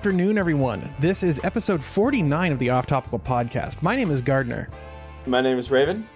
[0.00, 0.94] Good afternoon, everyone.
[0.98, 3.82] This is episode 49 of the Off Topical Podcast.
[3.82, 4.66] My name is Gardner.
[5.26, 6.08] My name is Raven.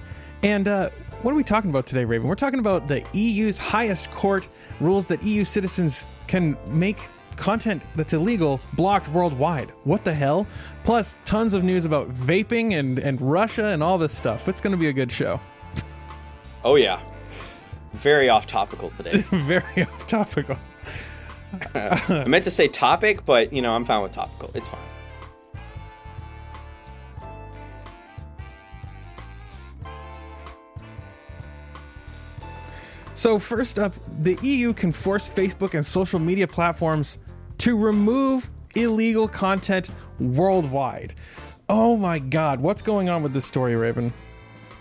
[0.43, 0.89] And uh,
[1.21, 2.27] what are we talking about today, Raven?
[2.27, 4.49] We're talking about the EU's highest court
[4.81, 6.97] rules that EU citizens can make
[7.37, 9.69] content that's illegal blocked worldwide.
[9.85, 10.47] What the hell?
[10.83, 14.49] Plus, tons of news about vaping and, and Russia and all this stuff.
[14.49, 15.39] It's going to be a good show.
[16.65, 17.03] Oh, yeah.
[17.93, 19.19] Very off topical today.
[19.29, 20.57] Very off topical.
[21.75, 24.51] I meant to say topic, but, you know, I'm fine with topical.
[24.55, 24.81] It's fine.
[33.17, 37.19] So, first up, the EU can force Facebook and social media platforms
[37.59, 41.15] to remove illegal content worldwide.
[41.69, 44.13] Oh my god, what's going on with this story, Raven?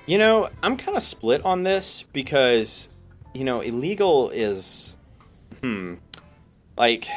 [0.05, 2.89] You know, I'm kind of split on this because,
[3.33, 4.97] you know, illegal is.
[5.61, 5.95] Hmm.
[6.77, 7.07] Like,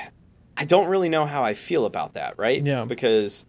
[0.56, 2.62] I don't really know how I feel about that, right?
[2.62, 2.84] Yeah.
[2.84, 3.46] Because,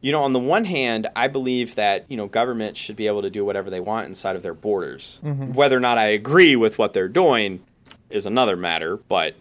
[0.00, 3.22] you know, on the one hand, I believe that, you know, governments should be able
[3.22, 5.20] to do whatever they want inside of their borders.
[5.22, 7.62] Whether or not I agree with what they're doing
[8.10, 9.34] is another matter, but,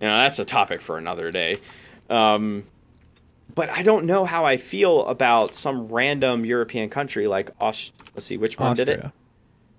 [0.00, 1.58] you know, that's a topic for another day.
[2.08, 2.64] Um,
[3.54, 8.26] but I don't know how I feel about some random European country like Aust- let's
[8.26, 9.00] see which one did it.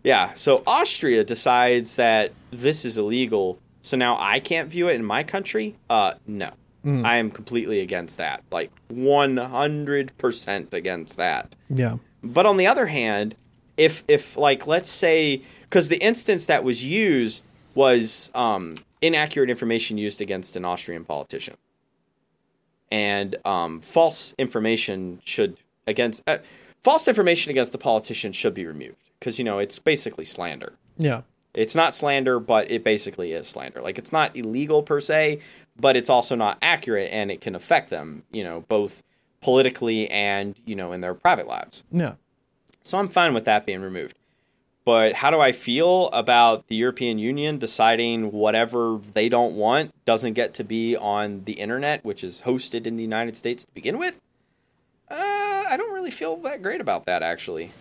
[0.04, 5.04] Yeah, so Austria decides that this is illegal, so now I can't view it in
[5.04, 5.76] my country.
[5.90, 6.52] Uh, no,
[6.84, 8.44] I am completely against that.
[8.52, 11.56] Like one hundred percent against that.
[11.70, 11.98] Yeah.
[12.24, 13.36] But on the other hand,
[13.78, 19.98] if if like let's say because the instance that was used was um, inaccurate information
[19.98, 21.58] used against an Austrian politician,
[22.92, 25.58] and um, false information should
[25.88, 26.40] against uh,
[26.84, 30.74] false information against the politician should be removed because you know it's basically slander.
[30.98, 31.22] Yeah.
[31.54, 33.82] It's not slander, but it basically is slander.
[33.82, 35.40] Like it's not illegal per se,
[35.80, 38.24] but it's also not accurate, and it can affect them.
[38.32, 39.04] You know, both
[39.42, 41.84] politically and you know in their private lives.
[41.92, 42.14] Yeah.
[42.84, 44.18] So I'm fine with that being removed.
[44.84, 50.34] But how do I feel about the European Union deciding whatever they don't want doesn't
[50.34, 54.00] get to be on the internet, which is hosted in the United States to begin
[54.00, 54.20] with?
[55.08, 57.72] Uh, I don't really feel that great about that, actually.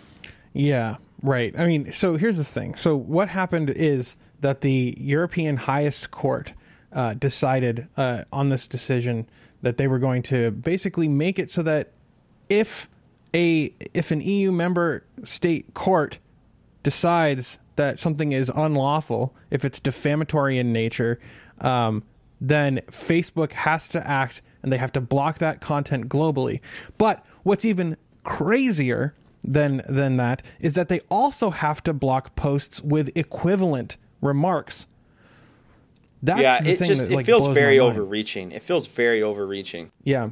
[0.53, 1.55] Yeah, right.
[1.59, 2.75] I mean, so here's the thing.
[2.75, 6.55] So what happened is that the European highest court
[6.93, 9.27] uh, decided uh, on this decision
[9.63, 11.93] that they were going to basically make it so that
[12.49, 12.89] if
[13.35, 16.19] a if an EU member state court
[16.83, 21.21] decides that something is unlawful, if it's defamatory in nature,
[21.61, 22.03] um,
[22.41, 26.61] then Facebook has to act and they have to block that content globally.
[26.99, 32.81] But what's even crazier than than that is that they also have to block posts
[32.83, 34.87] with equivalent remarks.
[36.23, 38.53] That's yeah, the it thing just that, it like, feels very overreaching.
[38.53, 39.91] It feels very overreaching.
[40.05, 40.31] Yeah.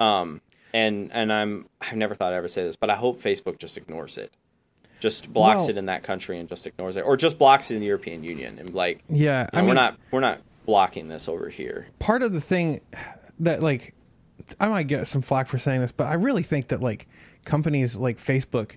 [0.00, 0.40] Um,
[0.74, 3.76] and and I'm I've never thought I'd ever say this, but I hope Facebook just
[3.76, 4.32] ignores it,
[4.98, 7.74] just blocks Well- it in that country and just ignores it, or just blocks it
[7.74, 11.08] in the European Union and like, Yeah, you I mean- we're not we're not blocking
[11.08, 11.86] this over here.
[12.00, 12.80] part of the thing
[13.38, 13.94] that like
[14.60, 17.06] I might get some flack for saying this, but I really think that like
[17.48, 18.76] companies like Facebook,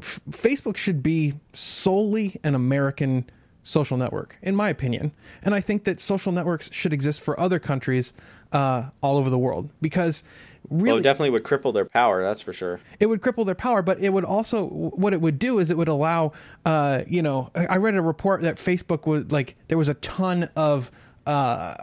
[0.00, 3.28] f- Facebook should be solely an American
[3.64, 5.10] social network, in my opinion.
[5.42, 8.12] And I think that social networks should exist for other countries
[8.52, 10.22] uh, all over the world because
[10.68, 12.22] Well, really it definitely would cripple their power.
[12.22, 12.78] That's for sure.
[13.00, 15.76] it would cripple their power, but it would also what it would do is it
[15.76, 16.32] would allow,
[16.64, 19.94] uh, you know, I I read a report that Facebook would like there was a
[19.94, 20.92] ton of
[21.26, 21.74] uh,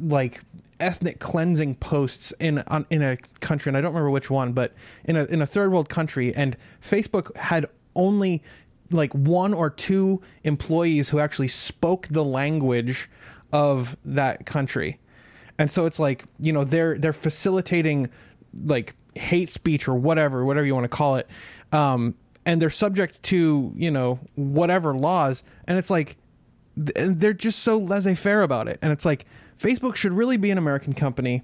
[0.00, 0.42] like
[0.80, 4.74] ethnic cleansing posts in on, in a country, and I don't remember which one, but
[5.04, 8.42] in a in a third world country, and Facebook had only
[8.90, 13.08] like one or two employees who actually spoke the language
[13.52, 14.98] of that country.
[15.58, 18.10] And so it's like you know they're they're facilitating
[18.64, 21.28] like hate speech or whatever whatever you want to call it
[21.72, 22.14] um
[22.46, 26.16] and they're subject to you know whatever laws and it's like
[26.76, 29.26] they're just so laissez-faire about it and it's like
[29.60, 31.42] facebook should really be an american company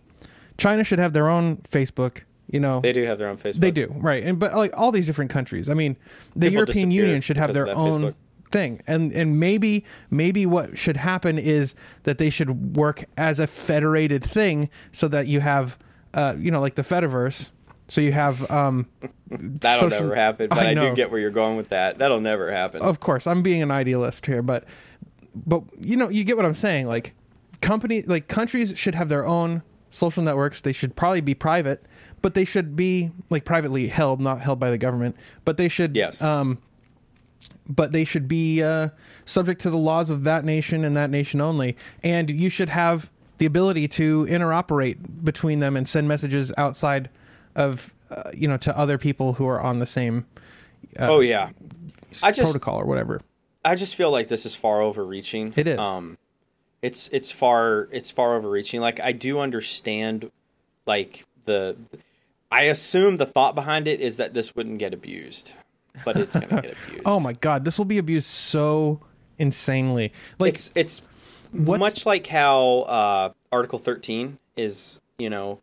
[0.56, 3.60] china should have their own facebook you know They do have their own Facebook.
[3.60, 5.96] they do right and but like all these different countries i mean
[6.34, 8.14] the People european union should have their own Facebook.
[8.50, 13.46] thing and and maybe maybe what should happen is that they should work as a
[13.46, 15.78] federated thing so that you have
[16.14, 17.50] uh you know like the fediverse
[17.88, 18.86] so you have um
[19.30, 20.48] That'll social- never happen.
[20.48, 21.98] But I I, do get where you're going with that.
[21.98, 22.80] That'll never happen.
[22.80, 24.64] of course i'm being an idealist here but
[25.34, 27.14] but you know you get what i'm saying like
[27.60, 31.82] company like countries should have their own social networks they should probably be private
[32.22, 35.96] but they should be like privately held not held by the government but they should
[35.96, 36.20] Yes.
[36.22, 36.58] um
[37.68, 38.88] but they should be uh,
[39.24, 41.76] subject to the laws of that nation and that nation only.
[42.02, 47.10] And you should have the ability to interoperate between them and send messages outside
[47.54, 50.26] of uh, you know to other people who are on the same
[50.98, 51.50] oh yeah,
[52.22, 53.20] I just protocol or whatever.
[53.68, 55.52] I just feel like this is far overreaching.
[55.56, 55.78] It is.
[55.78, 56.16] Um,
[56.82, 58.80] it's it's far it's far overreaching.
[58.80, 60.30] Like I do understand,
[60.86, 61.76] like the,
[62.50, 65.52] I assume the thought behind it is that this wouldn't get abused,
[66.04, 67.02] but it's gonna get abused.
[67.04, 69.00] Oh my god, this will be abused so
[69.38, 70.12] insanely.
[70.38, 71.02] Like It's it's
[71.52, 75.60] much like how uh, Article thirteen is you know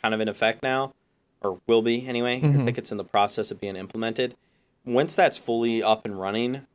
[0.00, 0.92] kind of in effect now,
[1.40, 2.40] or will be anyway.
[2.40, 2.60] Mm-hmm.
[2.60, 4.36] I think it's in the process of being implemented.
[4.84, 6.66] Once that's fully up and running,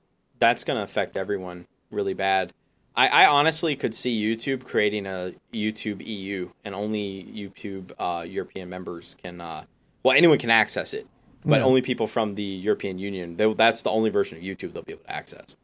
[0.43, 2.51] that's going to affect everyone really bad.
[2.97, 8.69] I, I honestly could see YouTube creating a YouTube EU, and only YouTube uh, European
[8.69, 9.39] members can.
[9.39, 9.63] Uh,
[10.03, 11.07] well, anyone can access it,
[11.45, 11.65] but Yeah.
[11.65, 13.37] only people from the European Union.
[13.37, 15.55] They, that's the only version of YouTube they'll be able to access.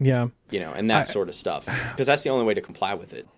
[0.00, 2.60] yeah, You know, and that I- sort of stuff, because that's the only way to
[2.62, 3.28] comply with it.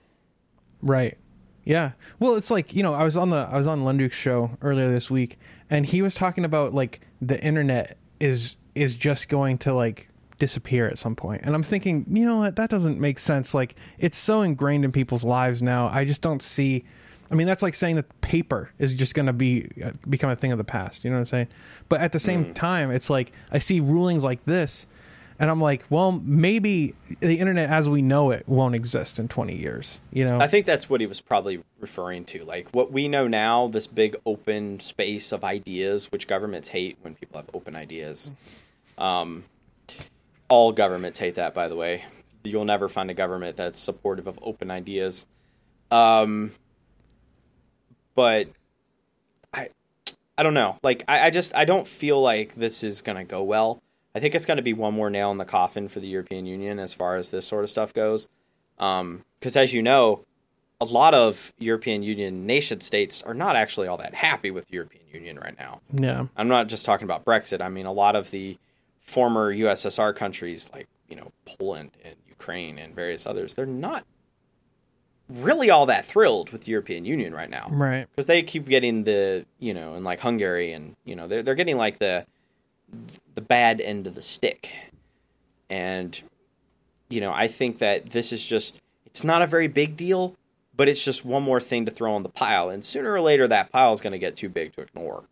[0.81, 1.19] Right.
[1.65, 1.93] Yeah.
[2.21, 4.91] Well, it's like you know, I was on the I was on Lunduke's show earlier
[4.91, 5.39] this week,
[5.69, 10.87] and he was talking about like the internet is is just going to like disappear
[10.87, 13.55] at some point, and I'm thinking, you know what, that doesn't make sense.
[13.55, 15.89] Like it's so ingrained in people's lives now.
[15.89, 16.85] I just don't see.
[17.31, 20.37] I mean, that's like saying that paper is just going to be uh, become a
[20.37, 21.05] thing of the past.
[21.05, 21.49] You know what I'm saying?
[21.89, 24.87] But at the same time, it's like I see rulings like this,
[25.39, 29.55] and I'm like, well, maybe the internet as we know it won't exist in 20
[29.55, 30.01] years.
[30.11, 30.41] You know?
[30.41, 32.45] I think that's what he was probably referring to.
[32.45, 37.15] Like what we know now, this big open space of ideas, which governments hate when
[37.15, 38.33] people have open ideas.
[38.97, 39.45] Um,
[40.49, 42.05] all governments hate that, by the way.
[42.45, 45.27] You'll never find a government that's supportive of open ideas.
[45.91, 46.53] Um,
[48.15, 48.49] but
[49.53, 49.69] I,
[50.39, 50.79] I don't know.
[50.83, 53.83] Like I, I just I don't feel like this is gonna go well.
[54.15, 56.79] I think it's gonna be one more nail in the coffin for the European Union
[56.79, 58.29] as far as this sort of stuff goes.
[58.77, 60.25] Because as you know,
[60.81, 64.75] a lot of European Union nation states are not actually all that happy with the
[64.75, 65.81] European Union right now.
[65.93, 66.27] yeah.
[66.37, 67.61] I'm not just talking about Brexit.
[67.61, 68.59] I mean, a lot of the
[69.07, 74.05] former USSR countries, like you know Poland and Ukraine and various others, they're not
[75.29, 78.07] really all that thrilled with the European Union right now Right.
[78.15, 81.55] because they keep getting the you know and like Hungary and you know they're they're
[81.57, 82.27] getting like the
[83.35, 84.73] the bad end of the stick,
[85.69, 86.23] and
[87.09, 90.37] you know I think that this is just it's not a very big deal,
[90.77, 93.49] but it's just one more thing to throw on the pile, and sooner or later
[93.49, 95.25] that pile is going to get too big to ignore.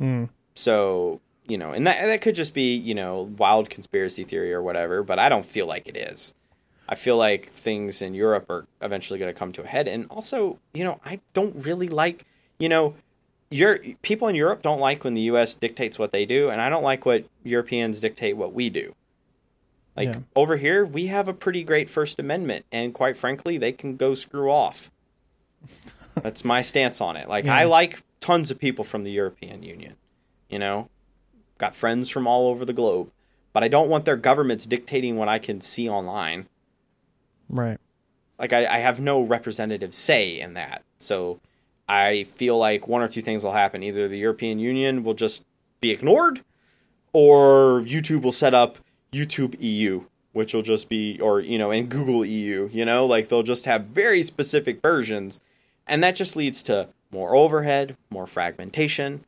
[0.00, 0.28] Mm.
[0.54, 4.62] So you know, and that that could just be you know wild conspiracy theory or
[4.62, 6.34] whatever, but I don't feel like it is.
[6.88, 10.06] I feel like things in Europe are eventually going to come to a head, and
[10.10, 12.26] also, you know, I don't really like,
[12.58, 12.94] you know,
[13.50, 15.54] your people in Europe don't like when the U.S.
[15.54, 18.94] dictates what they do, and I don't like what Europeans dictate what we do.
[19.96, 20.18] Like Yeah.
[20.36, 24.14] over here, we have a pretty great First Amendment, and quite frankly, they can go
[24.14, 24.90] screw off.
[26.16, 27.28] That's my stance on it.
[27.28, 27.54] Like Yeah.
[27.56, 29.94] I like tons of people from the European Union,
[30.50, 30.88] you know,
[31.58, 33.10] got friends from all over the globe,
[33.52, 36.46] but I don't want their governments dictating what I can see online
[37.48, 37.78] Right.
[38.38, 40.82] like I, I have no representative say in that.
[40.98, 41.40] So
[41.88, 43.82] I feel like one or two things will happen.
[43.82, 45.44] Either the European Union will just
[45.80, 46.40] be ignored,
[47.12, 48.78] or YouTube will set up
[49.12, 52.68] YouTube EU, which will just be, or you know, and Google EU.
[52.72, 55.40] You know, like they'll just have very specific versions,
[55.86, 59.24] and that just leads to more overhead, more fragmentation,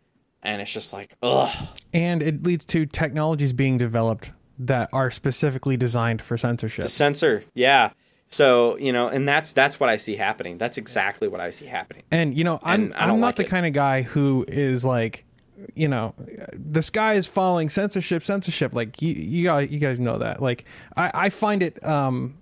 [0.47, 1.55] and it's just like, ugh.
[1.93, 6.85] And it leads to technologies being developed that are specifically designed for censorship.
[6.85, 7.91] The censor, yeah.
[8.29, 10.59] So you know, and that's that's what I see happening.
[10.59, 12.03] That's exactly what I see happening.
[12.11, 13.49] And you know, I'm And I I'm don't not like the it.
[13.51, 15.25] kind of guy who is like,
[15.75, 16.15] you know,
[16.53, 18.75] the sky is falling, censorship, censorship.
[18.75, 20.43] Like you, you guys, you guys know that.
[20.43, 20.65] Like
[20.97, 22.37] I, I find it um,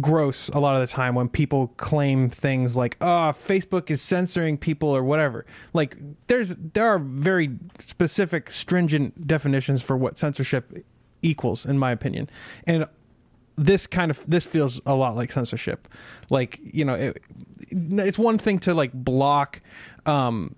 [0.00, 4.58] gross a lot of the time when people claim things like, "Oh, Facebook is censoring
[4.58, 5.46] people" or whatever.
[5.72, 5.96] Like
[6.26, 10.84] there's there are very specific, stringent definitions for what censorship
[11.22, 12.28] equals, in my opinion,
[12.66, 12.86] and
[13.56, 15.86] this kind of this feels a lot like censorship
[16.28, 17.22] like you know it,
[17.70, 19.60] it's one thing to like block
[20.06, 20.56] um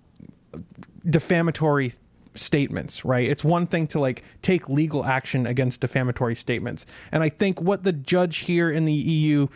[1.07, 1.93] defamatory
[2.37, 3.27] statements right?
[3.27, 6.85] It's one thing to like take legal action against defamatory statements.
[7.11, 9.47] And i think what the judge here in the eu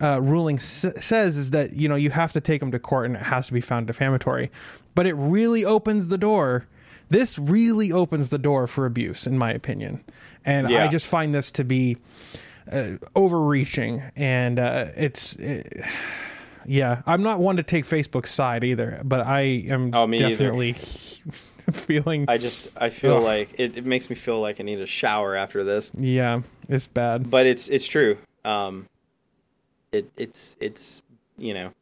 [0.00, 3.06] uh, ruling s- says is that you know you have to take them to court
[3.06, 4.50] and it has to be found defamatory.
[4.94, 6.66] But it really opens the door.
[7.10, 10.04] This really opens the door for abuse in my opinion.
[10.46, 11.96] And i just find this to be
[12.70, 14.02] uh, overreaching.
[14.14, 15.84] And uh, it's it,
[16.70, 20.76] yeah i'm not one to take facebook's side either but i am Oh, definitely
[21.72, 23.22] feeling I just I feel Ugh.
[23.22, 25.92] like it, it makes me feel like I need a shower after this.
[25.96, 28.18] yeah it's bad But it's it's true.
[28.44, 28.86] Um,
[29.92, 31.02] it it's it's
[31.38, 31.72] you know.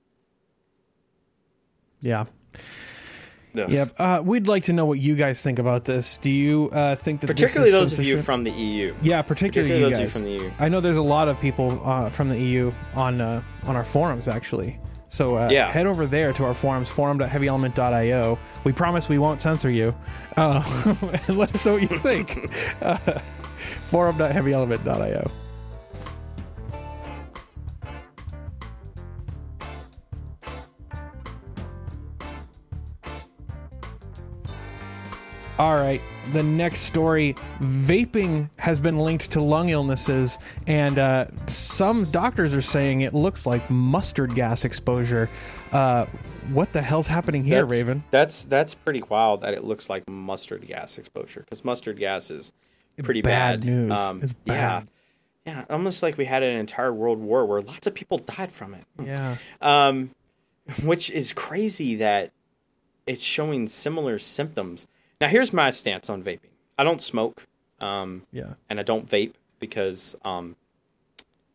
[2.01, 2.27] Yeah.
[3.59, 3.71] ugh.
[3.71, 3.95] Yep.
[3.99, 6.19] Uh, we'd like to know what you guys think about this.
[6.19, 8.95] Do you uh, think that this Particularly is those of you from the EU.
[9.03, 10.53] yeah, particularly, particularly you those of you from the EU.
[10.59, 13.85] I know there's a lot of people uh, from the EU on uh, on our
[13.85, 14.79] forums actually.
[15.17, 15.71] So uh, Yeah.
[15.71, 18.39] head over there to our forums, forum.heavyelement.io.
[18.65, 19.95] We promise we won't censor you.
[20.37, 20.63] Uh,
[21.27, 22.51] and let us know what you think.
[22.83, 22.99] uh,
[23.89, 25.31] forum.heavyelement.io.
[35.59, 36.03] All right,
[36.35, 42.61] the next story vaping has been linked to lung illnesses, and uh, some doctors are
[42.61, 45.31] saying it looks like mustard gas exposure.
[45.73, 46.05] Uh,
[46.53, 48.05] what the hell's happening here, that's, Raven?
[48.11, 52.53] That's that's pretty wild that it looks like mustard gas exposure because mustard gas is
[53.03, 53.67] pretty Bad bad.
[53.67, 53.93] news.
[53.93, 54.83] Um, It's Yeah,
[55.47, 58.75] yeah, almost like we had an entire world war where lots of people died from
[58.75, 58.85] it.
[59.03, 59.37] Yeah.
[59.63, 60.11] Um,
[60.83, 62.33] which is crazy that
[63.07, 64.87] it's showing similar symptoms.
[65.21, 66.51] Now, here's my stance on vaping.
[66.79, 67.45] I don't smoke,
[67.81, 68.55] um, Yeah.
[68.69, 70.57] and I don't vape because, um,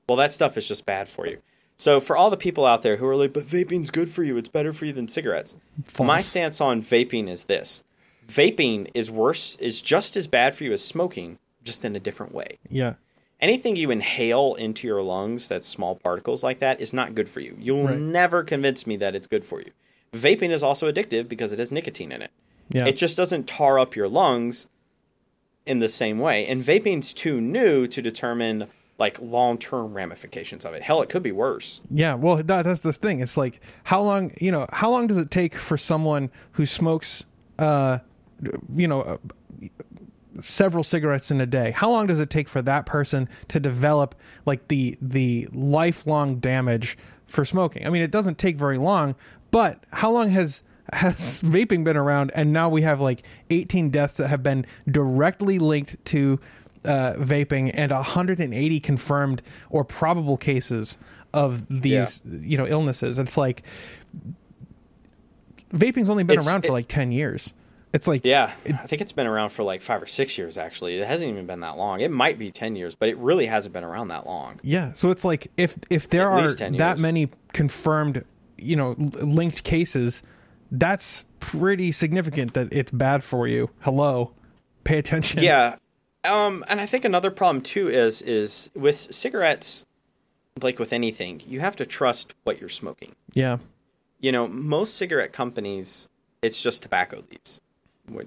[0.10, 1.42] well, that stuff is just bad for you.
[1.78, 4.38] So, for all the people out there who are like, "But vaping's good for you.
[4.38, 5.56] It's better for you than cigarettes,"
[6.00, 7.84] my stance on vaping is this:
[8.28, 12.34] vaping is worse, is just as bad for you as smoking, just in a different
[12.34, 12.96] way Yeah.
[13.40, 17.40] anything you inhale into your lungs that's small particles like that is not good for
[17.40, 17.56] you.
[17.60, 17.98] You'll Right.
[17.98, 19.72] never convince me that it's good for you.
[20.14, 22.32] Vaping is also addictive because it has nicotine in it.
[22.72, 22.86] Yeah.
[22.88, 24.68] It just doesn't tar up your lungs
[25.66, 26.46] in the same way.
[26.48, 30.84] And vaping's too new to determine like long-term ramifications of it.
[30.84, 31.82] Hell, it could be worse.
[31.90, 33.20] Yeah, well, that, that's this thing.
[33.20, 37.24] It's like how long, you know, how long does it take for someone who smokes,
[37.58, 38.00] uh,
[38.76, 39.18] you know, uh,
[40.42, 41.72] several cigarettes in a day?
[41.72, 46.98] How long does it take for that person to develop like the the lifelong damage
[47.26, 47.86] for smoking?
[47.86, 49.16] I mean, it doesn't take very long,
[49.50, 50.64] but how long has
[50.94, 52.32] has vaping been around?
[52.36, 56.40] And now we have like 18 deaths that have been directly linked to
[56.86, 60.98] uh, vaping and 180 confirmed or probable cases
[61.34, 63.20] of these you know illnesses.
[63.20, 63.64] It's like
[65.74, 67.54] vaping's only been It's- around for like 10 years.
[67.94, 70.58] It's like Yeah, I think it's been around for like five or six years.
[70.58, 72.00] Actually, it hasn't even been that long.
[72.00, 74.62] It might be ten years, but it really hasn't been around that long.
[74.64, 78.24] Yeah, so it's like if if there At are that many confirmed,
[78.58, 80.24] you know, linked cases,
[80.72, 83.70] that's pretty significant that it's bad for you.
[83.82, 84.34] Hello,
[84.84, 85.44] pay attention.
[85.44, 85.76] Yeah.
[86.24, 89.86] Um, and I think another problem too is is with cigarettes,
[90.62, 93.16] like with anything, you have to trust what you're smoking.
[93.34, 93.58] yeah,
[94.20, 96.10] You know, most cigarette companies,
[96.42, 97.60] it's just tobacco leaves.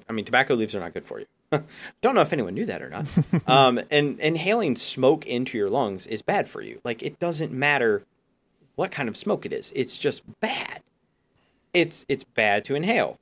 [0.09, 1.27] I mean, tobacco leaves are not good for you.
[2.01, 3.07] Don't know if anyone knew that or not.
[3.47, 6.81] um, and inhaling smoke into your lungs is bad for you.
[6.85, 8.03] Like it doesn't matter
[8.75, 9.73] what kind of smoke it is.
[9.77, 10.83] It's just bad.
[11.75, 13.19] It's it's bad to inhale.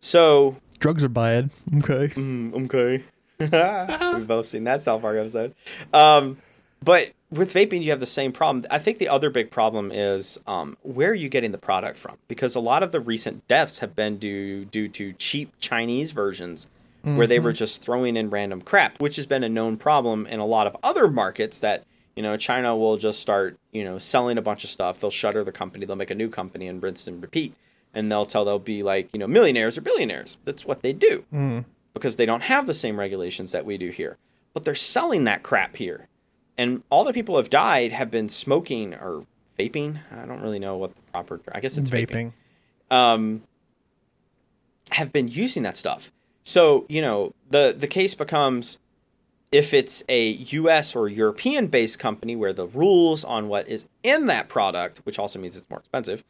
[0.00, 1.50] So drugs are bad.
[1.78, 3.04] Okay, Mm, okay.
[4.18, 5.54] We've both seen that South Park episode.
[5.92, 6.38] Um,
[6.82, 8.64] but with vaping, you have the same problem.
[8.70, 12.16] I think the other big problem is um, where are you getting the product from?
[12.28, 16.68] Because a lot of the recent deaths have been due due to cheap Chinese versions
[17.02, 20.40] where they were just throwing in random crap, which has been a known problem in
[20.40, 21.84] a lot of other markets that
[22.16, 25.00] you know China will just start you know selling a bunch of stuff.
[25.00, 27.54] They'll shutter the company, they'll make a new company and rinse and repeat,
[27.94, 30.38] and they'll tell they'll be like you know millionaires or billionaires.
[30.44, 31.60] That's what they do mm-hmm.
[31.94, 34.16] because they don't have the same regulations that we do here.
[34.54, 36.08] But they're selling that crap here.
[36.58, 39.26] And all the people who have died have been smoking or
[39.58, 39.98] vaping.
[40.10, 42.32] I don't really know what the proper I guess it's vaping.
[42.90, 42.94] vaping.
[42.96, 43.42] Um,
[44.92, 46.12] have been using that stuff.
[46.44, 48.78] So, you know, the the case becomes
[49.56, 54.26] if it's a US or European based company where the rules on what is in
[54.26, 56.22] that product, which also means it's more expensive,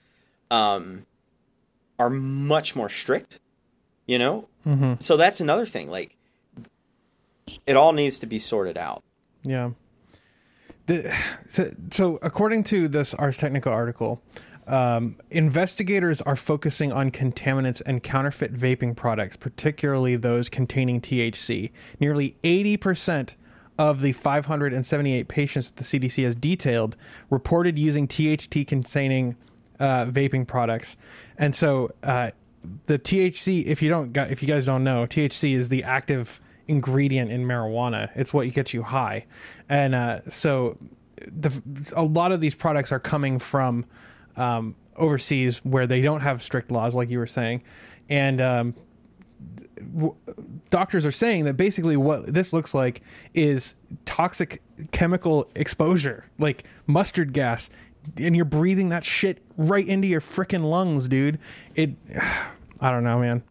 [0.48, 1.06] um,
[1.98, 3.40] are much more strict,
[4.06, 4.48] you know?
[4.64, 4.94] Mm-hmm.
[5.00, 5.90] So that's another thing.
[5.90, 6.16] Like,
[7.66, 9.02] it all needs to be sorted out.
[9.42, 9.70] Yeah.
[10.86, 11.12] The,
[11.48, 14.22] so, so according to this Ars Technica article,
[14.66, 21.70] um, investigators are focusing on contaminants and counterfeit vaping products, particularly those containing THC.
[22.00, 23.34] Nearly 80%
[23.78, 26.96] of the 578 patients that the CDC has detailed
[27.30, 29.36] reported using THC containing
[29.78, 30.96] uh, vaping products.
[31.38, 32.30] And so uh,
[32.86, 37.30] the THC, if you don't, if you guys don't know, THC is the active ingredient
[37.30, 38.10] in marijuana.
[38.14, 39.26] It's what gets you high,
[39.68, 40.78] and uh, so
[41.26, 43.84] the, a lot of these products are coming from
[44.36, 47.62] um, overseas where they don't have strict laws, like you were saying,
[48.08, 48.74] and um,
[49.94, 50.14] w-
[50.70, 53.02] doctors are saying that basically what this looks like
[53.34, 53.74] is
[54.04, 54.62] toxic
[54.92, 57.70] chemical exposure, like mustard gas,
[58.18, 61.38] and you're breathing that shit right into your freaking lungs, dude.
[61.74, 61.90] It,
[62.80, 63.42] I don't know, man.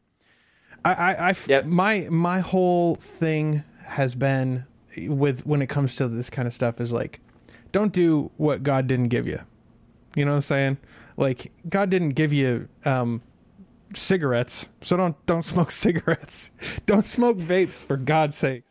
[0.84, 1.66] I, I, I Yep.
[1.66, 4.66] my my whole thing has been
[5.08, 7.20] with when it comes to this kind of stuff is like,
[7.72, 9.40] don't do what God didn't give you.
[10.16, 10.78] You know what I'm saying?
[11.18, 13.22] Like God didn't give you um,
[13.94, 16.52] cigarettes, so don't don't smoke cigarettes.
[16.86, 18.64] Don't smoke vapes for God's sake.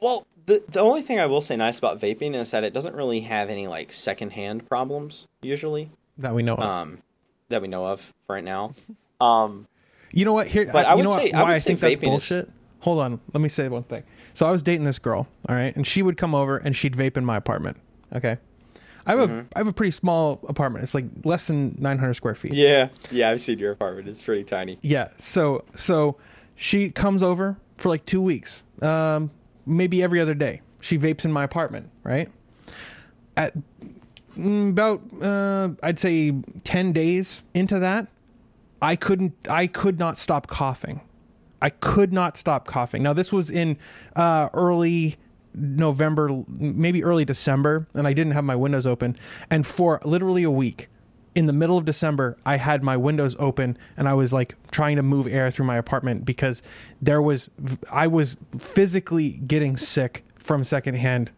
[0.00, 2.94] Well, the the only thing I will say nice about vaping is that it doesn't
[2.94, 6.60] really have any like secondhand problems usually That we know of.
[6.60, 7.02] um,
[7.48, 8.74] that we know of for right now.
[9.20, 9.66] Um,
[10.12, 10.46] You know what?
[10.46, 12.16] Here, But I you would know what- say- I would I, say think that's vaping
[12.16, 12.50] is- bullshit.
[12.80, 14.04] Hold on, let me say one thing.
[14.32, 16.94] So I was dating this girl, all right, and she would come over and she'd
[16.94, 17.76] vape in my apartment.
[18.14, 18.38] Okay,
[19.14, 19.38] I have Mm-hmm.
[19.40, 20.82] a I have a pretty small apartment.
[20.82, 22.52] It's like less than 900 square feet.
[22.52, 24.08] yeah, yeah, I've seen your apartment.
[24.08, 24.78] It's pretty tiny.
[24.82, 25.08] Yeah.
[25.18, 26.16] So so
[26.54, 29.30] she comes over for like two weeks, um,
[29.66, 30.60] maybe every other day.
[30.82, 32.30] She vapes in my apartment, right?
[33.36, 33.54] At
[34.36, 36.32] mm, about uh, I'd say
[36.64, 38.06] ten days into that,
[38.82, 39.34] I couldn't.
[39.48, 41.00] I could not stop coughing.
[41.62, 43.02] I could not stop coughing.
[43.02, 43.76] Now this was in
[44.16, 45.16] uh, early
[45.54, 49.16] November, maybe early December, and I didn't have my windows open.
[49.50, 50.88] And for literally a week,
[51.34, 54.96] in the middle of December, I had my windows open and I was like trying
[54.96, 56.62] to move air through my apartment because
[57.00, 57.50] there was
[57.90, 61.30] I was physically getting sick from secondhand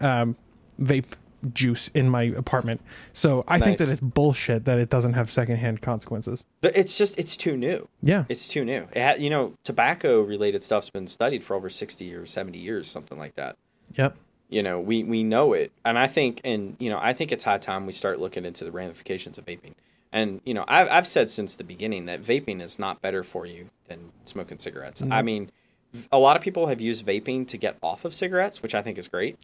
[0.00, 0.36] um,
[0.80, 1.14] vape
[1.52, 2.80] juice in my apartment.
[3.12, 6.44] So I think that it's bullshit that it doesn't have secondhand consequences.
[6.62, 7.88] It's just it's too new.
[8.02, 8.24] Yeah.
[8.28, 8.88] It's too new.
[8.92, 12.88] It ha- you know, tobacco related stuff's been studied for over sixty or seventy years,
[12.88, 13.56] something like that.
[13.94, 14.16] Yep.
[14.48, 17.44] You know, we we know it, and I think, and you know, I think it's
[17.44, 19.74] high time we start looking into the ramifications of vaping.
[20.12, 23.46] And you know, I've I've said since the beginning that vaping is not better for
[23.46, 25.02] you than smoking cigarettes.
[25.02, 25.12] Mm-hmm.
[25.12, 25.50] I mean,
[26.10, 28.98] a lot of people have used vaping to get off of cigarettes, which I think
[28.98, 29.38] is great.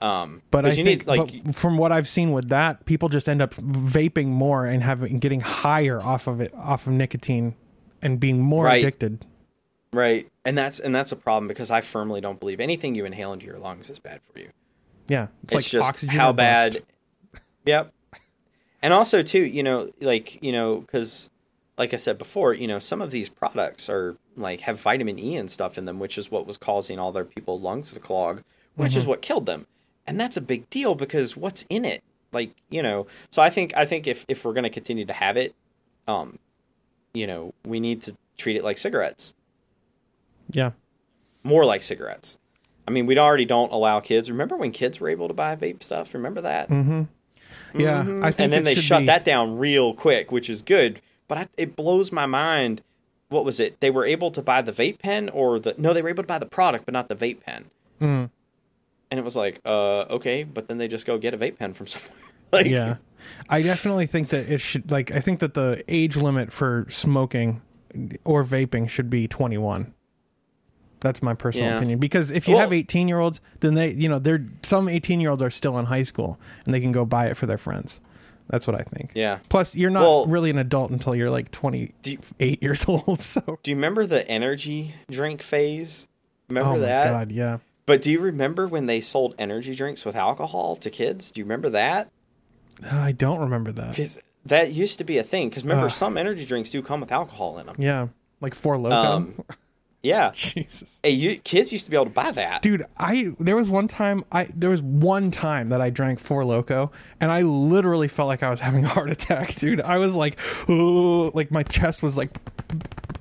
[0.00, 3.28] Um, But I you think, need like from what I've seen with that, people just
[3.28, 7.56] end up vaping more and having getting higher off of it, off of nicotine,
[8.00, 8.78] and being more Right.
[8.82, 9.26] addicted.
[9.92, 13.32] right, and that's and that's a problem because I firmly don't believe anything you inhale
[13.32, 14.50] into your lungs is bad for you.
[15.08, 16.16] Yeah, It's, it's, like just oxygen.
[16.16, 16.36] how bust.
[16.36, 16.82] bad.
[17.66, 17.92] Yep.
[18.82, 21.30] And also too, you know, like you know, because
[21.76, 25.34] like I said before, you know, some of these products are like have vitamin E
[25.36, 28.42] and stuff in them, which is what was causing all their people lungs to clog,
[28.76, 29.66] which is what killed them.
[30.08, 32.02] And that's a big deal because what's in it?
[32.32, 35.12] Like you know, so I think I think if if we're going to continue to
[35.12, 35.54] have it,
[36.06, 36.38] um,
[37.14, 39.34] you know, we need to treat it like cigarettes,
[40.50, 40.72] Yeah,
[41.42, 42.38] more like cigarettes.
[42.86, 44.30] I mean, we already don't allow kids.
[44.30, 46.14] Remember when kids were able to buy vape stuff?
[46.14, 46.70] Remember that?
[47.74, 48.00] yeah.
[48.22, 51.00] I think and then they shut be- that down real quick, which is good.
[51.28, 52.80] But I, it blows my mind.
[53.28, 53.80] What was it?
[53.80, 56.26] They were able to buy the vape pen, or the no, they were able to
[56.26, 57.66] buy the product, but not the vape pen.
[58.00, 58.30] Mm.
[59.10, 61.72] And it was like, uh, okay, but then they just go get a vape pen
[61.74, 62.12] from somewhere.
[62.52, 62.96] like, Yeah,
[63.48, 64.90] I definitely think that it should.
[64.90, 67.62] Like, I think that the age limit for smoking
[68.24, 69.94] or vaping should be twenty one.
[71.00, 71.76] That's my personal Yeah.
[71.76, 72.00] opinion.
[72.00, 75.20] Because if you Well- have eighteen year olds, then they, you know, they're some eighteen
[75.20, 77.58] year olds are still in high school and they can go buy it for their
[77.58, 78.00] friends.
[78.48, 79.10] That's what I think.
[79.14, 79.38] yeah.
[79.50, 81.92] Plus, you're not Well- really an adult until you're like twenty
[82.40, 83.22] eight years old.
[83.22, 86.08] So, Do you remember the energy drink phase?
[86.48, 87.10] Remember oh that?
[87.10, 87.58] god, yeah.
[87.88, 91.30] But do you remember when they sold energy drinks with alcohol to kids?
[91.30, 92.10] Do you remember that?
[92.84, 93.92] I don't remember that.
[93.92, 95.48] Because that used to be a thing.
[95.48, 95.90] Because remember, Ugh.
[95.92, 97.76] some energy drinks do come with alcohol in them.
[97.78, 98.08] Yeah,
[98.42, 98.92] like Four Loko.
[98.92, 99.44] Um,
[100.02, 100.32] Yeah.
[100.34, 101.00] Jesus.
[101.02, 102.60] Hey, you, kids used to be able to buy that.
[102.60, 106.42] dude i there was one time i there was one time that i drank Four
[106.42, 110.14] Loko and i literally felt like i was having a heart attack dude i was
[110.14, 112.30] like oh like my chest was like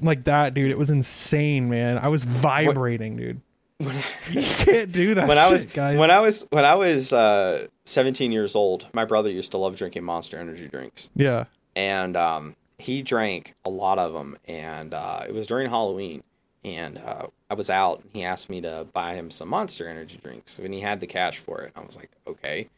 [0.01, 3.41] like that dude it was insane man i was vibrating dude
[4.31, 7.67] you can't do that when I was guys when I was when I was uh,
[7.85, 11.45] 17 years old, my brother used to love drinking Monster energy drinks, yeah
[11.77, 14.37] and um, he drank a lot of them.
[14.47, 16.23] And uh, it was during Halloween,
[16.65, 20.17] and uh, I was out, and he asked me to buy him some Monster energy
[20.21, 21.71] drinks, and he had the cash for it.
[21.75, 22.69] I was like, okay,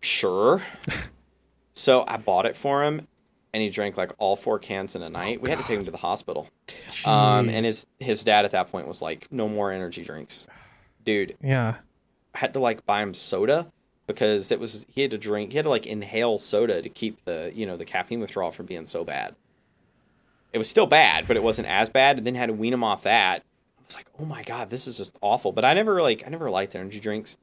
[0.00, 0.62] sure.
[1.74, 3.08] so I bought it for him,
[3.56, 5.40] and he drank like all four cans in a night.
[5.40, 6.46] we had to take him to the hospital.
[7.06, 10.46] Um, and his his dad at that point was like, "No more energy drinks,
[11.02, 11.76] dude." yeah
[12.34, 13.72] I had to like buy him soda
[14.06, 17.24] because it was he had to drink he had to like inhale soda to keep
[17.24, 19.34] the you know the caffeine withdrawal from being so bad.
[20.52, 22.18] It was still bad, but it wasn't as bad.
[22.18, 23.42] And then had to wean him off that.
[23.78, 25.50] I was like, oh my god, this is just awful.
[25.50, 27.38] But I never like I never liked energy drinks.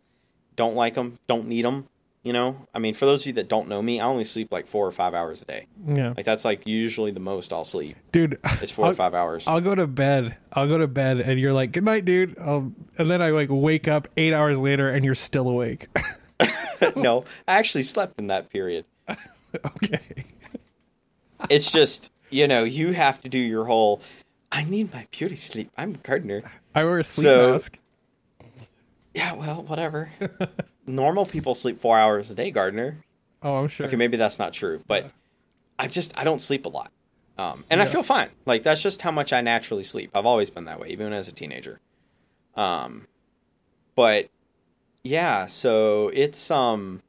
[0.55, 1.17] Don't like them.
[1.25, 1.87] Don't need them.
[2.23, 4.49] You know, I mean, for those of you that don't know me, I only sleep
[4.49, 5.67] like four or five hours a day.
[5.85, 6.13] Yeah.
[6.15, 7.97] Like that's like usually the most I'll sleep.
[8.13, 9.45] Dude, It's four or I'll- five hours.
[9.45, 10.37] I'll go to bed.
[10.53, 13.49] I'll go to bed, and you're like, "Good night, dude." Um, and then I like
[13.51, 15.87] wake up eight hours later, and you're still awake.
[16.95, 18.85] no, I actually slept in that period.
[19.65, 20.23] okay.
[21.49, 23.99] It's just you know you have to do your whole.
[24.49, 25.71] I need my beauty sleep.
[25.77, 26.43] I'm a gardener.
[26.73, 27.79] I wear a sleep So- mask.
[29.13, 30.11] Yeah, well, whatever.
[30.85, 33.03] Normal people sleep four hours a day, Gardner.
[33.41, 33.85] Oh, I'm sure.
[33.85, 35.11] Okay, maybe that's not true, but
[35.77, 36.91] I just I don't sleep a lot,
[37.37, 38.29] um, and I feel fine.
[38.45, 40.11] Like that's just how much I naturally sleep.
[40.13, 41.79] I've always been that way, even as a teenager.
[42.55, 43.07] Um,
[43.95, 44.29] but
[45.03, 47.01] yeah, so it's um,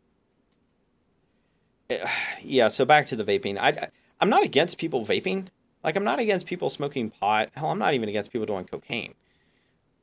[1.91, 2.07] eh,
[2.43, 2.69] yeah.
[2.69, 3.59] So back to the vaping.
[3.59, 3.89] I
[4.21, 5.49] I'm not against people vaping.
[5.83, 7.51] Like I'm not against people smoking pot.
[7.55, 9.15] Hell, I'm not even against people doing cocaine.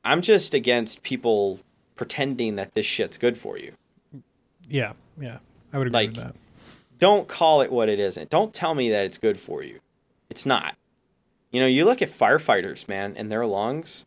[0.04, 1.60] I'm just against people
[1.96, 3.72] pretending that this shit's good for you.
[4.68, 5.38] Yeah, yeah.
[5.72, 6.34] I would agree Like- with that.
[6.98, 8.30] don't call it what it isn't.
[8.30, 9.80] Don't tell me that it's good for you.
[10.30, 10.76] It's not.
[11.50, 14.06] You know, you look at firefighters, man, and their lungs,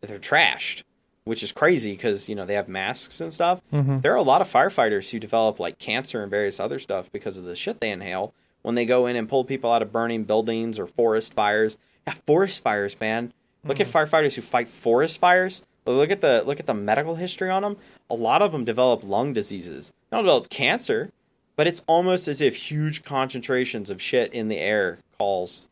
[0.00, 0.84] they're trashed,
[1.24, 3.60] which is crazy because, you know, they have masks and stuff.
[3.72, 3.98] Mm-hmm.
[3.98, 7.36] There are a lot of firefighters who develop like cancer and various other stuff because
[7.36, 10.24] of the shit they inhale when they go in and pull people out of burning
[10.24, 11.76] buildings or forest fires.
[12.06, 13.32] Yeah, forest fires, man.
[13.64, 13.96] Look mm-hmm.
[13.96, 15.66] at firefighters who fight forest fires.
[15.86, 17.76] Look at the look at the medical history on them.
[18.08, 19.92] A lot of them develop lung diseases.
[20.10, 21.10] Don't develop cancer,
[21.56, 25.68] but it's almost as if huge concentrations of shit in the air cause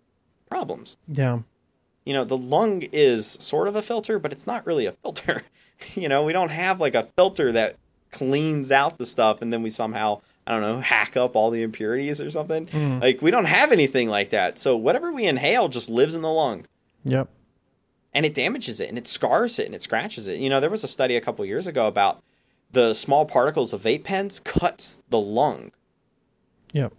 [0.49, 0.97] problems.
[1.07, 1.40] Yeah.
[2.05, 5.42] You know, the lung is sort of a filter, but it's not really a filter.
[5.94, 7.77] you know, we don't have like a filter that
[8.11, 11.62] cleans out the stuff and then we somehow, I don't know, hack up all the
[11.62, 12.66] impurities or something.
[12.66, 13.03] Mm.
[13.03, 14.59] Like, we don't have anything like that.
[14.59, 16.64] So, whatever we inhale just lives in the lung
[17.05, 17.29] Yep.
[18.14, 20.38] And it damages it and it scars it and it scratches it.
[20.38, 22.23] You know, there was a study a couple years ago about
[22.71, 25.73] the small particles of vape pens cuts the lung
[26.73, 26.92] Yep.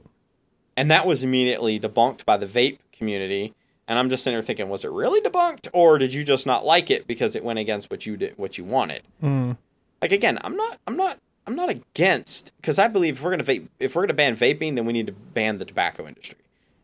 [0.75, 3.53] and that was immediately debunked by the vape community.
[3.87, 6.63] And I'm just sitting there thinking, was it really debunked, or did you just not
[6.63, 9.01] like it because it went against what you did, what you wanted?
[9.21, 9.57] Mm.
[10.01, 11.17] Like again, I'm not, I'm not,
[11.47, 14.75] I'm not against because I believe if we're gonna vape, if we're gonna ban vaping,
[14.75, 16.37] then we need to ban the tobacco industry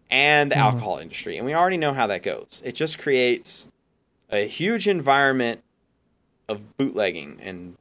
[0.10, 0.64] and the mm-hmm.
[0.64, 2.62] alcohol industry, and we already know how that goes.
[2.66, 3.72] It just creates
[4.36, 5.64] a huge environment
[6.48, 7.78] of bootlegging, and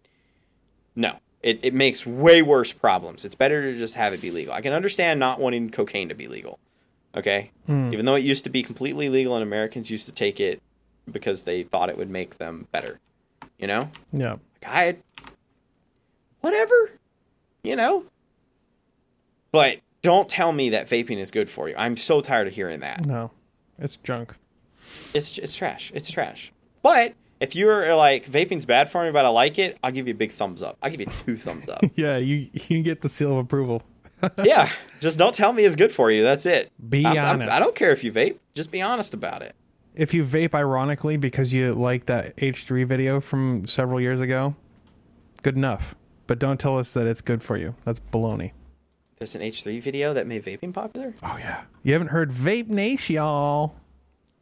[0.97, 3.25] no, it, it makes way worse problems.
[3.25, 4.55] It's better to just have it be legal.
[4.55, 6.59] I can understand not wanting cocaine to be legal,
[7.15, 7.51] okay?
[7.67, 7.93] Hmm.
[7.93, 10.63] Even though it used to be completely legal and Americans used to take it
[11.11, 12.99] because they thought it would make them better,
[13.59, 13.91] you know?
[14.13, 14.37] Yeah.
[14.63, 14.97] Like I,
[16.41, 16.93] whatever,
[17.63, 18.05] you know?
[19.53, 21.75] But don't tell me that vaping is good for you.
[21.77, 23.05] I'm so tired of hearing that.
[23.05, 23.31] No.
[23.79, 24.35] It's junk.
[25.15, 25.93] It's it's trash.
[25.95, 26.53] It's trash.
[26.83, 30.15] But if you're like vaping's bad for me, but I like it, I'll give you
[30.15, 30.77] a big thumbs up.
[30.83, 31.85] I'll give you two thumbs up.
[31.97, 33.83] Yeah, you you get the seal of approval.
[34.45, 36.23] yeah, just don't tell me it's good for you.
[36.23, 36.71] That's it.
[36.89, 37.53] Be I'm- I'm- honest.
[37.53, 38.39] I don't care if you vape.
[38.55, 39.55] Just be honest about it.
[39.95, 44.57] If you vape ironically because you like that H3 video from several years ago,
[45.43, 45.95] good enough.
[46.27, 47.75] But don't tell us that it's good for you.
[47.85, 48.53] That's baloney.
[49.19, 51.15] There's an H3 video that made vaping popular.
[51.23, 51.63] Oh yeah.
[51.85, 53.77] You haven't heard Vape Nation, y'all.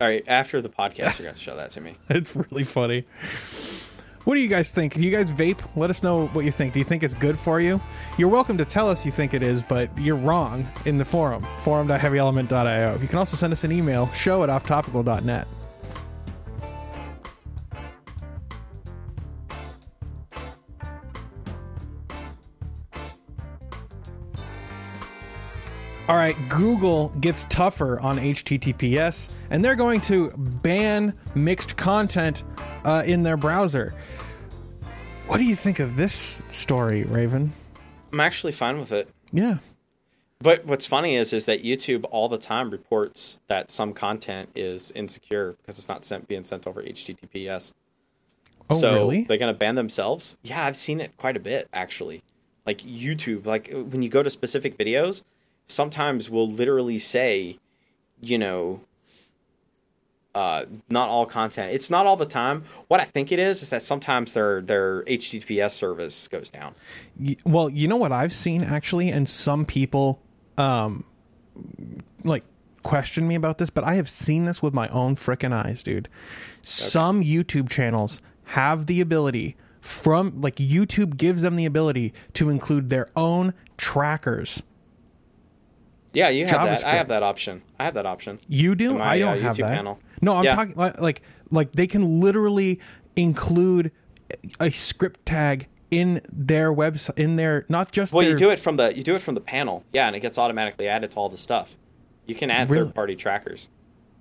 [0.02, 1.94] All right, after the podcast, you're gonna to show that to me.
[2.10, 3.04] It's really funny.
[4.24, 4.94] What do you guys think?
[4.94, 5.60] Do you guys vape?
[5.76, 6.72] Let us know what you think.
[6.72, 7.80] Do you think it's good for you?
[8.18, 11.46] You're welcome to tell us you think it is, but you're wrong in the forum,
[11.60, 12.98] forum.heavyelement.io.
[13.00, 15.46] You can also send us an email, show at offtopical.net.
[26.12, 32.42] All right, Google gets tougher on HTTPS, and they're going to ban mixed content
[32.84, 33.94] uh, in their browser.
[35.26, 37.54] What do you think of this story, Raven?
[38.12, 39.08] I'm actually fine with it.
[39.32, 39.56] Yeah.
[40.38, 44.90] But what's funny is is that YouTube all the time reports that some content is
[44.90, 47.72] insecure because it's not sent being sent over HTTPS.
[48.68, 49.24] Oh, so really?
[49.24, 50.36] they're gonna ban themselves.
[50.42, 52.22] Yeah, I've seen it quite a bit actually.
[52.66, 55.24] Like YouTube, like when you go to specific videos,
[55.72, 57.58] sometimes will literally say,
[58.20, 58.80] you know,
[60.34, 61.72] uh, not all content.
[61.72, 62.62] It's not all the time.
[62.88, 66.74] What I think it is is that sometimes their their HTTPS service goes down.
[67.44, 70.20] Well, you know what I've seen actually, and some people
[70.56, 71.04] um
[72.24, 72.44] like
[72.82, 76.08] question me about this, but I have seen this with my own frickin' eyes, dude.
[76.62, 82.88] Some YouTube channels have the ability from like YouTube gives them the ability to include
[82.88, 84.62] their own trackers.
[86.12, 86.84] Yeah, you have that.
[86.84, 87.62] I have that option.
[87.78, 88.38] I have that option.
[88.48, 88.94] You do?
[88.94, 89.76] My, I don't uh, have YouTube that.
[89.76, 89.98] panel.
[90.20, 90.54] No, I'm Yeah.
[90.54, 92.80] talking like, like like they can literally
[93.16, 93.92] include
[94.60, 98.58] a script tag in their website in their not just Well, their, you do it
[98.58, 101.16] from the you do it from the panel, yeah, and it gets automatically added to
[101.18, 101.76] all the stuff.
[102.26, 102.86] You can add Really?
[102.86, 103.68] third party trackers.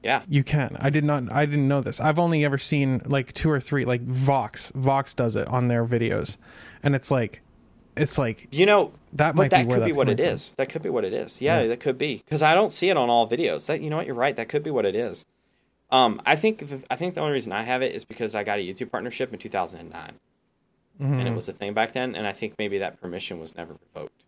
[0.04, 0.76] Yeah, You can.
[0.80, 1.32] I did not.
[1.32, 2.02] I didn't know this.
[2.02, 3.86] I've only ever seen like two or three.
[3.86, 6.38] Like Vox, Vox does it on their videos,
[6.82, 7.42] and it's like,
[7.96, 10.28] it's like you know That but might be that where could be what it from.
[10.28, 10.54] is.
[10.54, 11.42] That could be what it is.
[11.42, 11.68] Yeah, Yeah.
[11.68, 13.68] that could be because I don't see it on all videos.
[13.68, 14.36] That you know what you're right.
[14.36, 15.26] That could be what it is.
[15.90, 18.44] Um, I think the, I think the only reason I have it is because I
[18.46, 20.20] got a YouTube partnership in 2009,
[21.02, 21.14] Mm-hmm.
[21.20, 22.16] and it was a thing back then.
[22.16, 24.24] And I think maybe that permission was never revoked.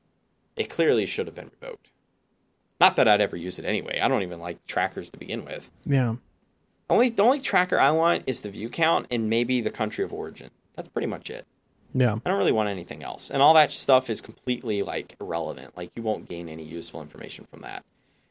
[0.56, 1.90] It clearly should have been revoked.
[2.82, 4.00] Not that I'd ever use it anyway.
[4.02, 5.72] I don't even like trackers to begin with.
[5.86, 6.16] yeah,
[6.90, 10.12] Only the only tracker I want is the view count and maybe the country of
[10.12, 10.50] origin.
[10.76, 11.46] That's pretty much it.
[11.94, 13.30] Yeah, I don't really want anything else.
[13.30, 15.76] And all that stuff is completely like irrelevant.
[15.78, 17.84] Like you won't gain any useful information from that.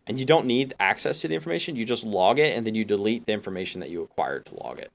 [0.06, 1.76] And you don't need access to the information.
[1.76, 4.80] You just log it and then you delete the information that you acquired to log
[4.80, 4.90] it.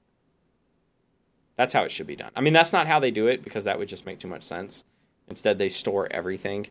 [1.56, 2.30] That's how it should be done.
[2.36, 4.42] I mean, that's not how they do it because that would just make too much
[4.42, 4.84] sense.
[5.28, 6.66] Instead, they store everything.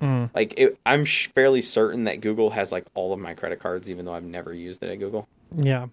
[0.00, 0.30] Mm.
[0.34, 3.90] Like it, I'm sh- fairly certain that Google has like all of my credit cards,
[3.90, 5.28] even though I've never used it at Google.
[5.54, 5.88] yeah,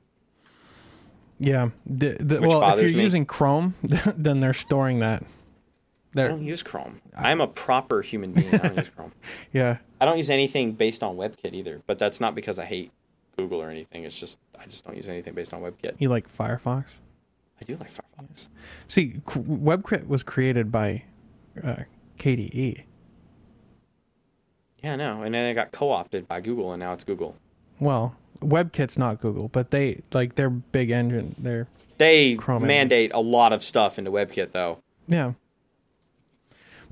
[1.39, 1.70] yeah.
[1.86, 3.04] The, the, well, if you're me.
[3.04, 5.24] using Chrome, then they're storing that.
[6.25, 7.01] I don't use Chrome.
[7.15, 8.53] I'm a proper human being.
[8.53, 9.12] I don't use Chrome.
[9.53, 12.91] yeah, I don't use anything based on WebKit either, but that's not because I hate
[13.38, 14.03] Google or anything.
[14.03, 15.95] It's just I just don't use anything based on WebKit.
[15.99, 16.99] you like Firefox?
[17.60, 18.49] I do like Firefox.
[18.88, 21.03] See, C- WebKit was created by
[21.63, 21.84] uh,
[22.19, 22.84] KDE.
[24.84, 25.23] Yeah, I know.
[25.23, 27.36] And then it got co-opted by Google, and now it's Google.
[27.80, 31.36] Well, WebKit's not Google, but they like their big engine.
[31.38, 35.34] They're They Chrome mandate a lot of stuff into WebKit though, yeah.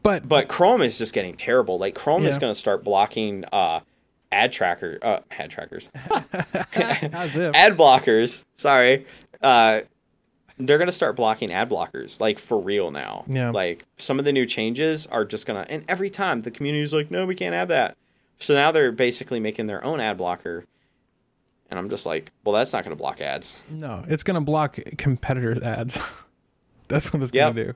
[0.06, 1.80] But but Chrome is just getting terrible.
[1.80, 3.80] Like Chrome is going to start blocking uh,
[4.32, 8.46] ad tracker, uh, ad trackers, ad blockers.
[8.56, 9.06] Sorry.
[9.42, 9.82] Uh,
[10.58, 13.26] they're going to start blocking ad blockers like for real now.
[13.28, 13.50] Yeah.
[13.50, 16.94] Like some of the new changes are just going to and every time the community's
[16.94, 17.98] like no, we can't have that.
[18.38, 20.66] So now they're basically making their own ad blocker.
[21.70, 23.64] And I'm just like, well, that's not going to block ads.
[23.72, 26.00] no, it's gonna block competitors' ads.
[26.88, 27.56] that's what it's Yep.
[27.56, 27.74] gonna do,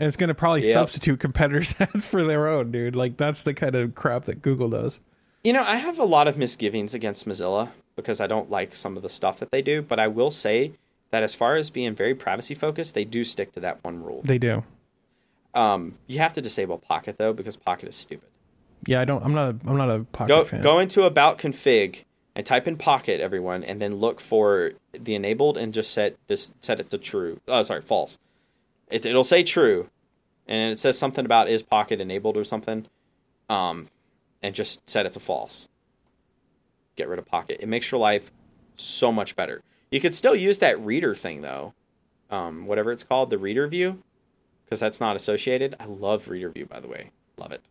[0.00, 0.72] and it's gonna probably Yep.
[0.74, 2.96] substitute competitors' ads for their own, dude.
[2.96, 4.98] Like that's the kind of crap that Google does.
[5.44, 8.96] You know, I have a lot of misgivings against Mozilla because I don't like some
[8.96, 10.72] of the stuff that they do, but I will say
[11.10, 14.22] that as far as being very privacy focused, they do stick to that one rule.
[14.24, 14.64] They do.
[15.54, 18.28] Um, you have to disable Pocket though because Pocket is stupid.
[18.86, 19.22] Yeah, I don't.
[19.24, 19.54] I'm not.
[19.54, 20.62] A, I'm not a Pocket Go fan.
[20.62, 22.04] go into about config
[22.36, 26.54] and type in Pocket, everyone, and then look for the enabled and just set this
[26.60, 27.40] set it to true.
[27.48, 28.18] Oh, sorry, false.
[28.90, 29.88] It, it'll say true,
[30.46, 32.86] and it says something about is Pocket enabled or something.
[33.48, 33.88] Um,
[34.42, 35.68] and just set it to false.
[36.96, 37.58] Get rid of Pocket.
[37.60, 38.30] It makes your life
[38.76, 39.62] so much better.
[39.90, 41.74] You could still use that reader thing though,
[42.30, 44.02] um, whatever it's called, the reader view,
[44.64, 45.74] because that's not associated.
[45.80, 47.10] I love reader view, by the way.
[47.36, 47.62] Love it.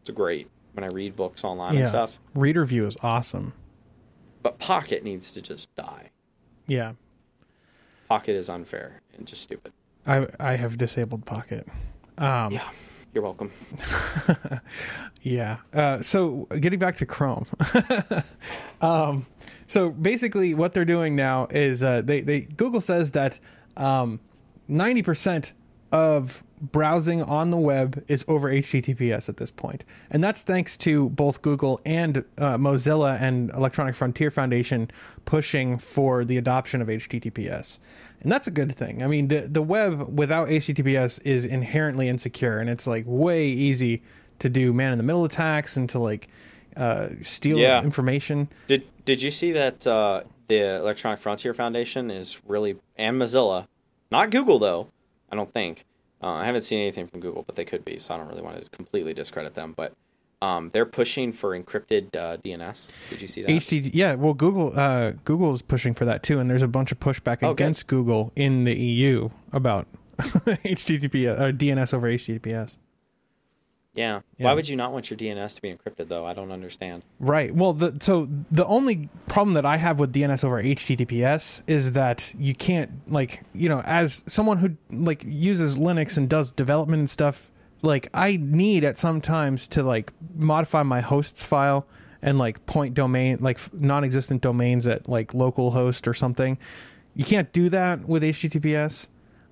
[0.00, 2.20] It's great when I read books online yeah, and stuff.
[2.34, 3.54] Reader View is awesome.
[4.42, 6.10] But Pocket needs to just die.
[6.66, 6.92] Yeah,
[8.08, 9.72] Pocket is unfair and just stupid.
[10.06, 11.66] I I have disabled Pocket.
[12.18, 12.68] Um, Yeah,
[13.12, 13.50] you're welcome.
[15.26, 15.56] Yeah.
[15.74, 17.46] Uh, so getting back to Chrome.
[18.80, 19.26] um,
[19.66, 23.40] so basically, what they're doing now is uh, they they Google says that
[23.76, 24.20] um,
[24.68, 25.52] ninety percent
[25.90, 29.84] of browsing on the web is over HTTPS at this point.
[30.10, 34.90] and that's thanks to both Google and uh, Mozilla and Electronic Frontier Foundation
[35.24, 37.78] pushing for the adoption of HTTPS.
[38.22, 39.02] And that's a good thing.
[39.02, 44.02] I mean, the the web without HTTPS is inherently insecure, and it's like way easy
[44.38, 46.28] to do man in the middle attacks and to like
[46.76, 47.82] uh, steal Yeah.
[47.82, 48.48] information.
[48.66, 53.66] Did Did you see that uh, the Electronic Frontier Foundation is really and Mozilla,
[54.10, 54.88] not Google though?
[55.30, 55.84] I don't think.
[56.22, 57.98] Uh, I haven't seen anything from Google, but they could be.
[57.98, 59.74] So I don't really want to completely discredit them.
[59.76, 59.92] But
[60.42, 62.90] um, they're pushing for encrypted uh, DNS.
[63.10, 63.50] Did you see that?
[63.50, 64.14] HTTP, yeah.
[64.14, 67.38] Well, Google uh, Google is pushing for that too, and there's a bunch of pushback
[67.42, 69.86] Oh, against Google in the EU about
[70.18, 72.76] HTTP or DNS over HTTPS.
[73.96, 74.20] Yeah.
[74.36, 74.44] Yeah.
[74.44, 76.26] Why would you not want your DNS to be encrypted though?
[76.26, 77.02] I don't understand.
[77.18, 77.54] Right.
[77.54, 82.34] Well, the, so the only problem that I have with DNS over HTTPS is that
[82.38, 87.10] you can't like you know as someone who like uses Linux and does development and
[87.10, 87.50] stuff
[87.82, 91.86] like I need at some times to like modify my hosts file
[92.22, 96.58] and like point domain like non-existent domains at like localhost or something.
[97.14, 99.08] You can't do that with HTTPS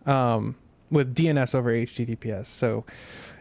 [0.07, 0.57] um,
[0.90, 2.46] with DNS over HTTPS.
[2.46, 2.85] So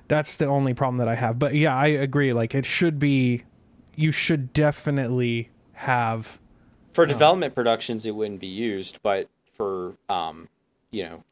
[0.07, 1.39] that's the only problem that I have.
[1.39, 2.33] But yeah, I agree.
[2.33, 3.43] Like it should be,
[3.95, 6.39] you should definitely have.
[6.93, 10.49] For development productions, it wouldn't be used, but for um,
[10.91, 11.23] you know,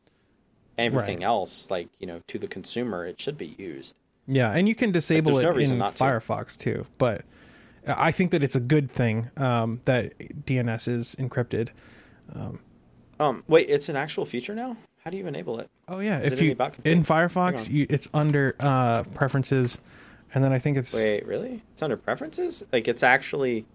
[0.78, 1.26] everything Right.
[1.26, 3.98] else, like you know, to the consumer, it should be used.
[4.28, 6.04] Yeah, and you can disable there's no it in not to.
[6.04, 6.86] Firefox too.
[6.98, 7.26] But
[7.86, 11.70] I think that it's a good thing um, that DNS is encrypted.
[12.34, 12.60] Um,
[13.20, 14.78] Um, wait, it's an actual feature now.
[15.04, 15.70] How do you enable it?
[15.88, 16.86] Oh yeah, Is if it you the about config?
[16.92, 19.82] in Firefox, you, it's under uh, preferences,
[20.34, 21.62] and then I think it's Wait, really?
[21.72, 22.64] It's under preferences?
[22.72, 23.66] Like it's actually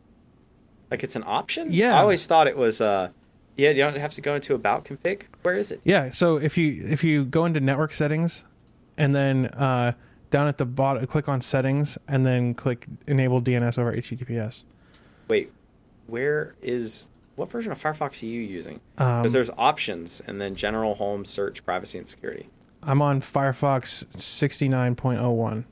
[0.91, 1.69] like it's an option?
[1.71, 1.97] Yeah.
[1.97, 3.11] I always thought it was uh
[3.57, 5.23] yeah, you don't have to go into about config.
[5.43, 5.81] Where is it?
[5.83, 8.45] Yeah, so if you if you go into network settings
[8.99, 9.93] and then uh,
[10.31, 14.65] down at the bottom click on settings and then click enable DNS over HTTPS.
[15.29, 15.53] Wait,
[16.07, 18.81] where is what version of Firefox are you using?
[18.99, 22.49] Um, Because there's options and then general home search privacy and security.
[22.83, 25.65] I'm on Firefox 69.01.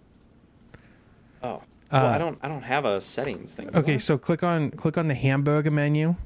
[1.43, 1.63] Oh.
[1.93, 3.75] Well, Uh, I don't I don't have a settings thing.
[3.75, 6.17] Okay, so click on click on the hamburger menu.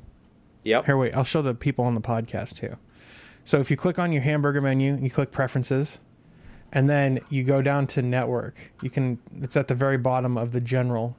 [0.65, 0.87] Yep.
[0.87, 2.77] Here wait, I'll show the people on the podcast too.
[3.45, 5.99] So if you click on your hamburger menu, you click preferences
[6.73, 8.73] and then you go down to network.
[8.83, 11.17] You can it's at the very bottom of the general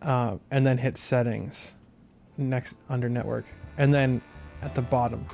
[0.00, 1.74] uh, and then hit settings
[2.48, 3.44] next under network
[3.78, 4.20] and then
[4.62, 5.26] at the bottom.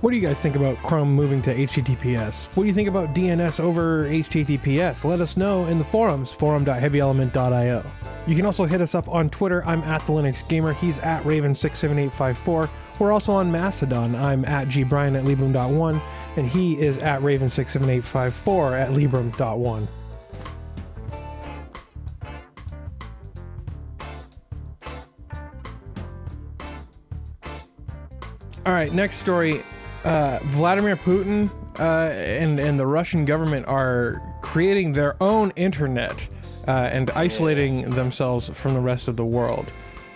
[0.00, 3.14] What do you guys think about chrome moving to https what do you think about
[3.14, 7.84] dns over https let us know in the forums forum.heavyelement.io
[8.26, 9.64] you can also hit us up on twitter.
[9.64, 10.72] I'm at the linux gamer.
[10.72, 14.14] He's at raven67854 we're also on mastodon.
[14.14, 16.02] I'm at gbrian at librem.one
[16.36, 19.88] and he is at raven67854 at librem.one
[28.64, 29.64] All right, next story.
[30.04, 36.28] Uh, Vladimir Putin uh, and and the Russian government are creating their own internet
[36.68, 39.72] uh, and isolating themselves from the rest of the world,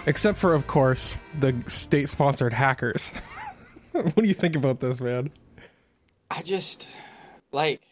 [0.06, 3.10] except for, of course, the state-sponsored hackers.
[3.92, 5.32] what do you think about this, man?
[6.30, 6.88] I just
[7.50, 7.82] like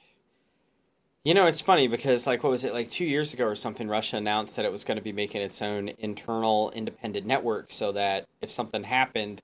[1.25, 3.89] you know, it's funny because like what was it like 2 years ago or something
[3.89, 7.91] Russia announced that it was going to be making its own internal independent network so
[7.91, 9.43] that if something happened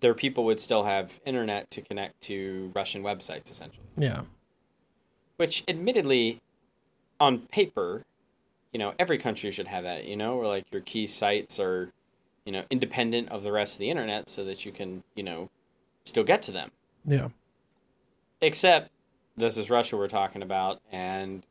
[0.00, 3.86] their people would still have internet to connect to Russian websites essentially.
[3.96, 4.22] Yeah,
[5.36, 6.40] Which admittedly
[7.20, 8.04] on paper,
[8.72, 11.90] you know, every country should have that, you know, where like your key sites are,
[12.44, 15.50] you know, independent of the rest of the internet so that you can, you know,
[16.04, 16.70] still get to them.
[17.04, 17.28] yeah,
[18.40, 18.90] except
[19.36, 21.44] this is Russia we're talking about, and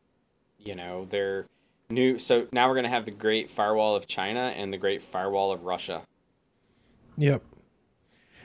[0.59, 1.45] you know they're
[1.89, 2.17] new.
[2.17, 5.63] So now we're gonna have the Great Firewall of China and the Great Firewall of
[5.63, 6.03] Russia.
[7.17, 7.41] yep,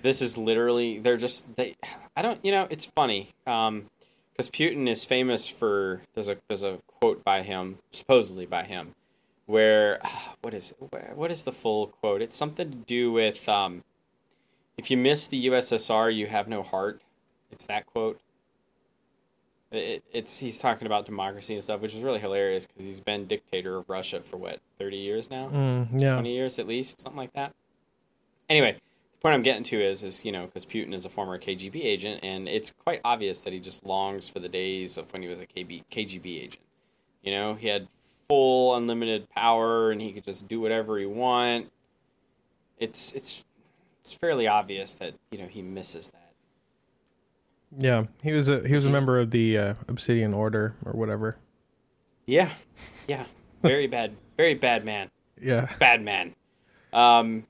[0.03, 1.77] This is literally they're just they.
[2.17, 6.79] I don't you know it's funny because Putin is famous for there's a there's a
[6.87, 8.95] quote by him supposedly by him
[9.47, 10.01] where
[10.43, 10.75] what is
[11.15, 12.23] what is the full quote?
[12.23, 13.85] It's something to do with um,
[14.77, 17.01] if you miss the USSR, you have no heart.
[17.51, 18.21] It's that quote.
[19.71, 23.27] It, it's he's talking about democracy and stuff, which is really hilarious because he's been
[23.27, 27.19] dictator of Russia for what thirty years now, mm, yeah, twenty years at least, something
[27.19, 27.55] like that.
[28.51, 28.77] Anyway,
[29.22, 32.20] point I'm getting to is is you know because Putin is a former KGB agent,
[32.22, 35.40] and it's quite obvious that he just longs for the days of when he was
[35.40, 36.64] a KB, KGB agent.
[37.22, 37.88] You know, he had
[38.28, 41.70] full unlimited power, and he could just do whatever he want.
[42.78, 43.44] It's it's
[44.00, 46.32] it's fairly obvious that you know he misses that.
[47.78, 48.06] yeah.
[48.22, 51.37] He was a he was a member of the uh, Obsidian Order or whatever.
[52.26, 52.50] Yeah,
[53.06, 53.24] yeah,
[53.62, 55.11] very bad, very bad man.
[55.40, 56.35] Yeah, bad man.
[56.92, 57.46] Um,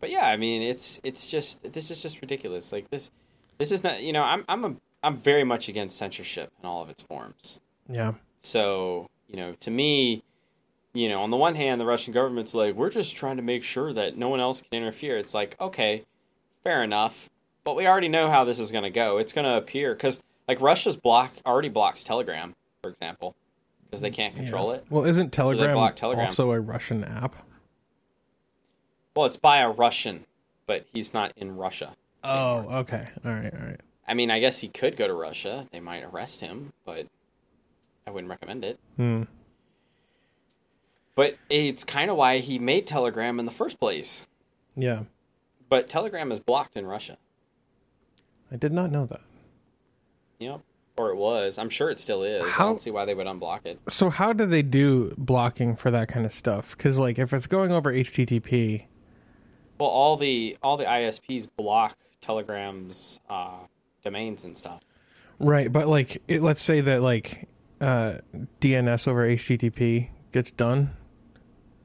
[0.00, 2.72] but yeah, I mean, it's it's just this is just ridiculous.
[2.72, 3.10] Like this,
[3.58, 4.02] this is not.
[4.02, 7.60] You know, I'm I'm a I'm very much against censorship in all of its forms.
[7.88, 10.22] yeah, So you know, to me,
[10.94, 13.62] you know, on the one hand, the Russian government's like, we're just trying to make
[13.62, 15.18] sure that no one else can interfere.
[15.18, 16.04] It's like, okay,
[16.64, 17.28] fair enough,
[17.64, 19.18] but we already know how this is going to go.
[19.18, 23.36] It's going to appear because like Russia's block already blocks Telegram, for example,
[23.84, 24.86] because they mm, can't control it.
[24.90, 26.26] Well, isn't Telegram, block Telegram.
[26.26, 27.36] also a Russian app?
[29.18, 30.26] Well, it's by a Russian,
[30.68, 31.96] but he's not in Russia.
[32.22, 33.08] Oh, okay.
[33.24, 33.80] All right, all right.
[34.06, 35.66] I mean, I guess he could go to Russia.
[35.72, 37.08] They might arrest him, but
[38.06, 38.78] I wouldn't recommend it.
[38.94, 39.24] Hmm.
[41.16, 44.24] But it's kind of why he made Telegram in the first place.
[44.76, 45.02] Yeah,
[45.68, 47.18] But Telegram is blocked in Russia.
[48.52, 49.22] I did not know that.
[50.38, 50.60] Yep.
[50.96, 51.58] Or it was.
[51.58, 52.48] I'm sure it still is.
[52.52, 52.66] How?
[52.66, 53.80] I don't see why they would unblock it.
[53.88, 56.76] So how do they do blocking for that kind of stuff?
[56.76, 58.84] Because like if it's going over HTTP,
[59.78, 63.58] Well, all the all the ISPs block Telegram's uh,
[64.02, 64.82] domains and stuff.
[65.38, 65.72] right?
[65.72, 67.48] But like, it, let's say that like
[67.80, 68.18] uh,
[68.60, 70.90] DNS over HTTP gets done,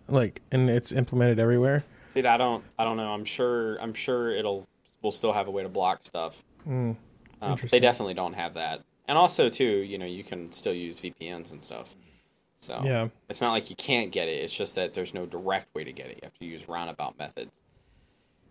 [0.08, 1.84] like, and it's implemented everywhere.
[2.14, 3.12] Dude, I don't I don't know.
[3.14, 4.68] I'm sure I'm sure it'll
[5.02, 6.44] we'll still have a way to block stuff.
[6.64, 6.92] Hmm.
[7.42, 8.82] Uh, they definitely don't have that.
[9.08, 11.94] And also, too, you know, you can still use VPNs and stuff.
[12.56, 13.10] So Yeah.
[13.28, 14.42] it's not like you can't get it.
[14.42, 16.12] It's just that there's no direct way to get it.
[16.16, 17.62] You have to use roundabout methods,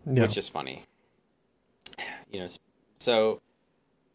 [0.05, 0.23] Yeah.
[0.23, 0.83] which is funny.
[2.31, 2.47] You know,
[2.97, 3.41] so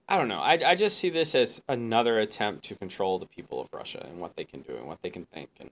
[0.08, 0.40] I don't know.
[0.40, 4.20] I, I just see this as another attempt to control the people of Russia and
[4.20, 5.70] what they can do and what they can think, and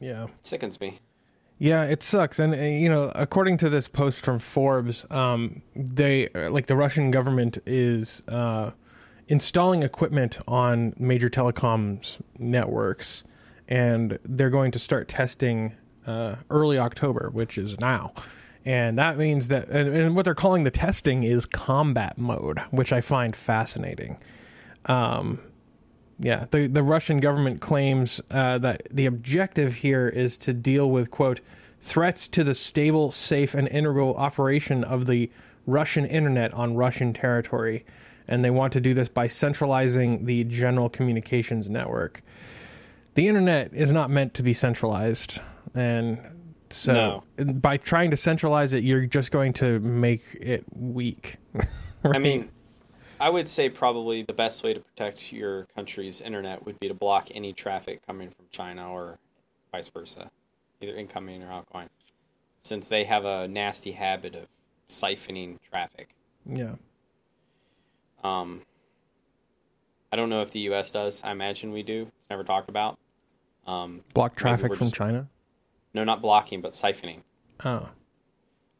[0.00, 0.24] yeah.
[0.24, 0.98] it sickens me.
[1.58, 6.28] Yeah, it sucks, and uh, you know, according to this post from Forbes, um, they
[6.28, 8.72] uh, like the Russian government is uh,
[9.28, 13.24] installing equipment on major telecoms networks,
[13.68, 15.74] and they're going to start testing
[16.06, 18.12] uh, early October, which is now,
[18.66, 22.92] and that means that, and, and what they're calling the testing is combat mode, which
[22.92, 24.18] I find fascinating.
[24.86, 25.38] Um,
[26.18, 31.10] yeah, the the Russian government claims uh, that the objective here is to deal with
[31.10, 31.40] quote
[31.80, 35.30] threats to the stable, safe, and integral operation of the
[35.66, 37.84] Russian internet on Russian territory,
[38.26, 42.22] and they want to do this by centralizing the general communications network.
[43.14, 45.40] The internet is not meant to be centralized,
[45.74, 46.18] and
[46.70, 51.36] so by trying to centralize it, you're just going to make it weak.
[52.04, 52.50] I mean,
[53.20, 56.94] I would say probably the best way to protect your country's internet would be to
[56.94, 59.18] block any traffic coming from China or
[59.72, 60.30] vice versa,
[60.80, 61.88] either incoming or outgoing,
[62.60, 64.46] since they have a nasty habit of
[64.88, 66.14] siphoning traffic.
[66.44, 66.74] yeah,
[68.22, 68.62] Um,
[70.12, 70.90] I don't know if the U.S.
[70.90, 71.22] does.
[71.24, 72.10] I imagine we do.
[72.16, 72.98] It's never talked about.
[73.66, 75.28] Um, block traffic from just- China.
[75.96, 77.22] No, not blocking, but siphoning.
[77.64, 77.88] Oh,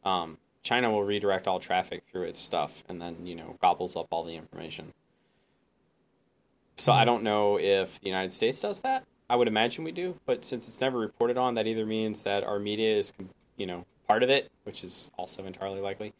[0.05, 4.07] Um, China will redirect all traffic through its stuff and then, you know, gobbles up
[4.11, 4.93] all the information.
[6.77, 9.03] So I don't know if the United States does that.
[9.29, 12.43] I would imagine we do, but since it's never reported on, that either means that
[12.43, 13.11] our media is,
[13.57, 16.13] you know, part of it, which is also entirely likely,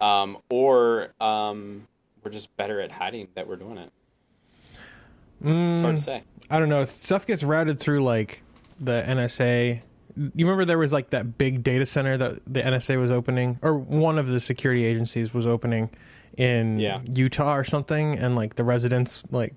[0.00, 1.86] um, or um,
[2.24, 3.90] we're just better at hiding that we're doing it.
[5.44, 6.22] It's hard to say.
[6.50, 6.82] I don't know.
[6.82, 8.42] If stuff gets routed through like
[8.80, 9.82] the NSA.
[10.18, 13.76] You remember there was like that big data center that the NSA was opening, or
[13.76, 15.90] one of the security agencies was opening
[16.36, 17.00] in Yeah.
[17.10, 19.54] Utah or something, and like the residents like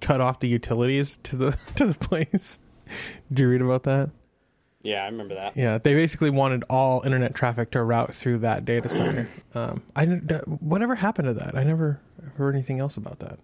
[0.00, 2.58] cut off the utilities to the to the place.
[3.28, 4.10] Did you read about that?
[4.82, 5.56] Yeah, I remember that.
[5.56, 9.28] Yeah, they basically wanted all internet traffic to route through that data center.
[9.54, 11.56] um, I whatever happened to that?
[11.56, 12.00] I never
[12.36, 13.38] heard anything else about that.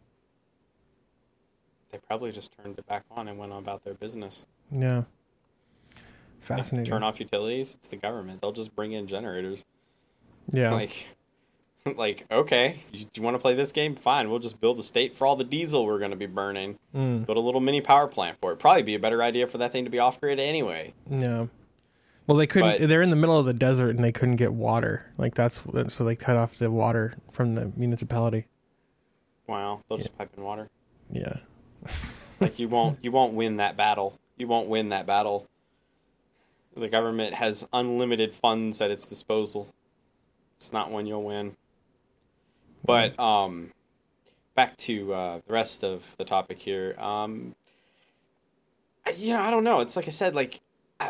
[1.90, 4.46] They probably just turned it back on and went on about their business.
[4.70, 5.04] Yeah,
[6.40, 6.90] fascinating.
[6.90, 7.74] Turn off utilities.
[7.74, 8.40] It's the government.
[8.40, 9.64] They'll just bring in generators.
[10.52, 11.08] Yeah, Like,
[11.96, 13.94] like okay, you, you want to play this game?
[13.94, 16.78] Fine, we'll just build a state for all the diesel we're going to be burning.
[16.94, 17.26] Mm.
[17.26, 18.58] Build a little mini power plant for it.
[18.58, 20.92] Probably be a better idea for that thing to be off grid anyway.
[21.10, 21.46] Yeah.
[22.26, 22.78] Well, they couldn't.
[22.80, 25.06] But- they're in the middle of the desert and they couldn't get water.
[25.18, 28.46] Like that's so they cut off the water from the municipality.
[29.46, 30.68] Wow, they'll just pipe in water.
[31.10, 31.38] Yeah.
[32.40, 34.18] Like you won't, you won't win that battle.
[34.38, 35.46] You won't win that battle.
[36.80, 39.72] The government has unlimited funds at its disposal.
[40.56, 41.56] It's not one you'll win.
[42.84, 43.72] But um,
[44.54, 46.94] back to uh, the rest of the topic here.
[46.98, 47.54] Um,
[49.16, 49.80] you know, I don't know.
[49.80, 50.34] It's like I said.
[50.34, 50.60] Like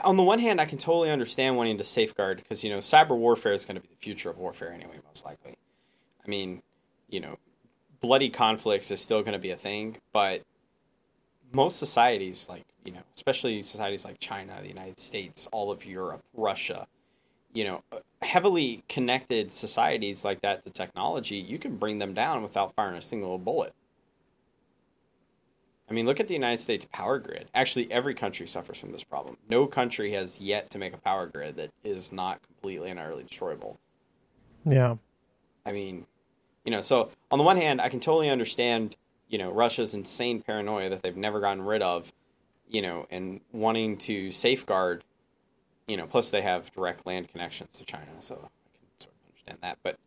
[0.04, 3.16] on the one hand, I can totally understand wanting to safeguard because you know cyber
[3.16, 5.56] warfare is going to be the future of warfare anyway, most likely.
[6.24, 6.62] I mean,
[7.08, 7.38] you know,
[8.00, 10.42] bloody conflicts is still going to be a thing, but
[11.52, 16.22] most societies, like you know, especially societies like China, the United States, all of Europe,
[16.34, 16.86] Russia,
[17.52, 17.82] you know,
[18.22, 23.02] heavily connected societies like that to technology, you can bring them down without firing a
[23.02, 23.74] single bullet.
[25.88, 27.48] I mean, look at the United States power grid.
[27.52, 29.36] Actually, every country suffers from this problem.
[29.48, 33.24] No country has yet to make a power grid that is not completely and utterly
[33.24, 33.76] destroyable.
[34.64, 34.96] Yeah.
[35.66, 36.06] I mean,
[36.64, 38.94] you know, so on the one hand, I can totally understand,
[39.28, 42.12] you know, Russia's insane paranoia that they've never gotten rid of,
[42.70, 45.04] you know, and wanting to safeguard,
[45.86, 49.28] you know, plus they have direct land connections to China, so I can sort of
[49.28, 49.78] understand that.
[49.82, 49.98] But,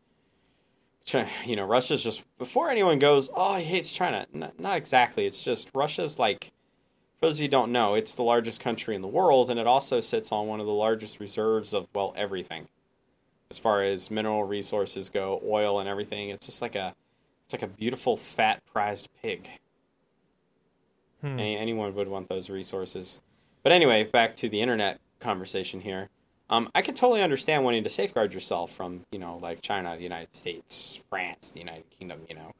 [1.09, 5.25] Chi- you know, Russia's just, before anyone goes, oh, he hates China, N- not exactly.
[5.25, 6.51] It's just Russia's like,
[7.19, 9.67] for those of you don't know, it's the largest country in the world, and it
[9.67, 12.67] also sits on one of the largest reserves of, well, everything
[13.53, 16.29] as far as mineral resources go, oil and everything.
[16.29, 16.95] It's just like a
[17.45, 19.47] it's like a beautiful fat prized pig.
[21.23, 21.39] Hmm.
[21.39, 23.21] Any, anyone would want those resources.
[23.63, 26.09] But anyway, back to the internet conversation here.
[26.49, 30.03] Um, I could totally understand wanting to safeguard yourself from, you know, like China, the
[30.03, 32.51] United States, France, the United Kingdom, you know.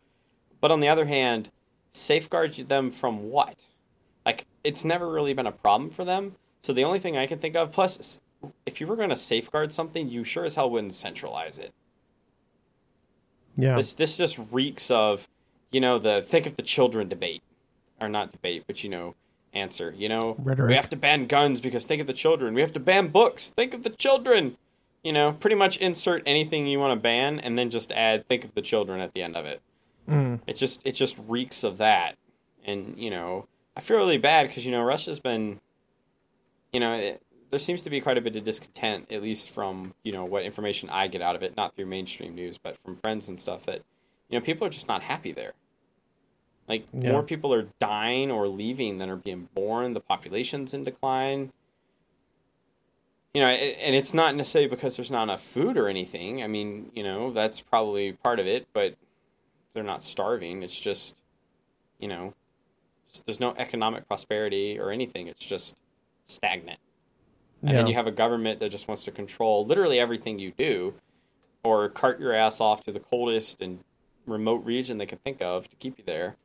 [0.61, 1.51] But on the other hand,
[1.91, 3.65] safeguard them from what?
[4.25, 6.35] Like, it's never really been a problem for them.
[6.61, 8.21] So the only thing I can think of, plus,
[8.65, 11.73] if you were going to safeguard something, you sure as hell wouldn't centralize it.
[13.55, 13.75] Yeah.
[13.75, 15.27] This this just reeks of,
[15.71, 17.43] you know, the think of the children debate,
[18.03, 19.15] or not debate, but you know,
[19.53, 19.93] answer.
[19.97, 20.69] You know, Rhetoric.
[20.69, 22.53] we have to ban guns because think of the children.
[22.53, 23.49] We have to ban books.
[23.49, 24.57] Think of the children.
[25.03, 28.45] You know, pretty much insert anything you want to ban, and then just add think
[28.45, 29.61] of the children at the end of it.
[30.09, 30.39] Mm.
[30.47, 32.15] It just it just reeks of that,
[32.65, 35.59] and you know, I feel really bad because you know Russia's been,
[36.71, 39.93] you know, it, there seems to be quite a bit of discontent, at least from
[40.03, 42.95] you know what information I get out of it, not through mainstream news, but from
[42.95, 43.81] friends and stuff that,
[44.29, 45.53] you know, people are just not happy there.
[46.67, 47.11] Like Yeah.
[47.11, 49.93] more people are dying or leaving than are being born.
[49.93, 51.51] The population's in decline.
[53.33, 56.43] You know, and it's not necessarily because there's not enough food or anything.
[56.43, 58.95] I mean, you know, that's probably part of it, but
[59.73, 60.61] they're not starving.
[60.61, 61.19] It's just,
[61.99, 62.35] you know,
[63.25, 65.27] there's no economic prosperity or anything.
[65.27, 65.75] It's just
[66.25, 66.79] stagnant.
[67.63, 70.95] And then you have a government that just wants to control literally everything you do
[71.63, 73.79] or cart your ass off to the coldest and
[74.27, 76.35] remote region they can think of to keep you there.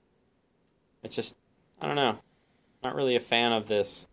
[1.02, 1.36] It's just,
[1.80, 2.18] I don't know.
[2.82, 4.08] Not really a fan of this.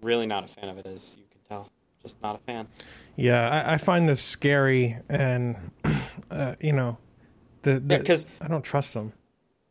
[0.00, 1.70] Really not a fan of it, as you can tell.
[2.00, 2.68] Just not a fan.
[3.16, 5.56] Yeah, I, I find this scary, and
[6.30, 6.98] uh, you know,
[7.62, 9.12] the, because Yeah, I don't trust them.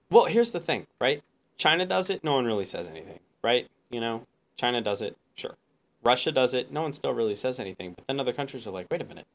[0.09, 1.21] Well, here's the thing, right?
[1.57, 3.67] China does it, no one really says anything, right?
[3.89, 4.25] You know,
[4.57, 5.57] China does it, sure.
[6.03, 7.93] Russia does it, no one still really says anything.
[7.93, 9.27] But then other countries are like, wait a minute,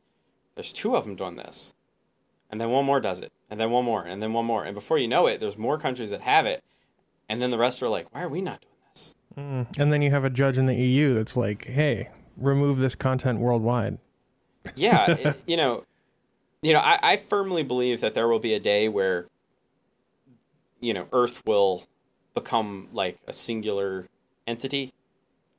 [0.54, 1.74] there's two of them doing this.
[2.50, 4.64] And then one more does it, and then one more, and then one more.
[4.64, 6.62] And before you know it, there's more countries that have it.
[7.28, 9.14] And then the rest are like, why are we not doing this?
[9.36, 9.78] Mm.
[9.78, 13.40] And then you have a judge in the EU that's like, "Hey, remove this content
[13.40, 13.98] worldwide."
[14.76, 15.84] yeah, it- you know,
[16.62, 19.26] you know, I, I firmly believe that there will be a day where,
[20.80, 21.84] you know, Earth will
[22.34, 24.06] become like a singular
[24.46, 24.92] entity,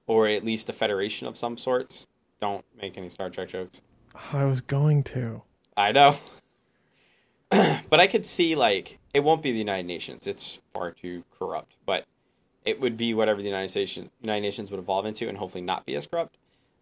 [0.08, 2.08] or at least a federation of some sorts.
[2.40, 3.82] Don't make any Star Trek jokes.
[4.32, 5.42] I was going to.
[5.76, 6.16] I know,
[7.90, 10.28] but I could see like it won't be the United Nations.
[10.28, 12.06] It's far too corrupt, but
[12.66, 15.86] it would be whatever the United Nations United Nations would evolve into, and hopefully not
[15.86, 16.38] be as corrupt.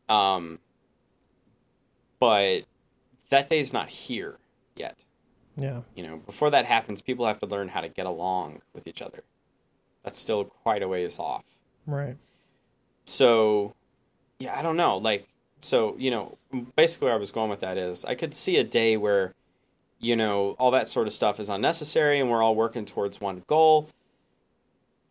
[0.10, 0.60] Um,
[2.20, 2.62] but
[3.30, 4.38] that day's not here
[4.76, 5.04] yet.
[5.58, 5.82] Yeah.
[5.96, 9.02] You know, before that happens, people have to learn how to get along with each
[9.02, 9.24] other.
[10.04, 11.44] That's still quite a ways off
[11.88, 12.16] Right.
[13.06, 13.74] so
[14.40, 15.28] yeah i don't know like
[15.62, 16.38] so you know
[16.76, 19.34] basically where i was going with that is i could see a day where
[20.06, 23.44] you know all that sort of stuff is unnecessary and we're all working towards one
[23.48, 23.90] goal.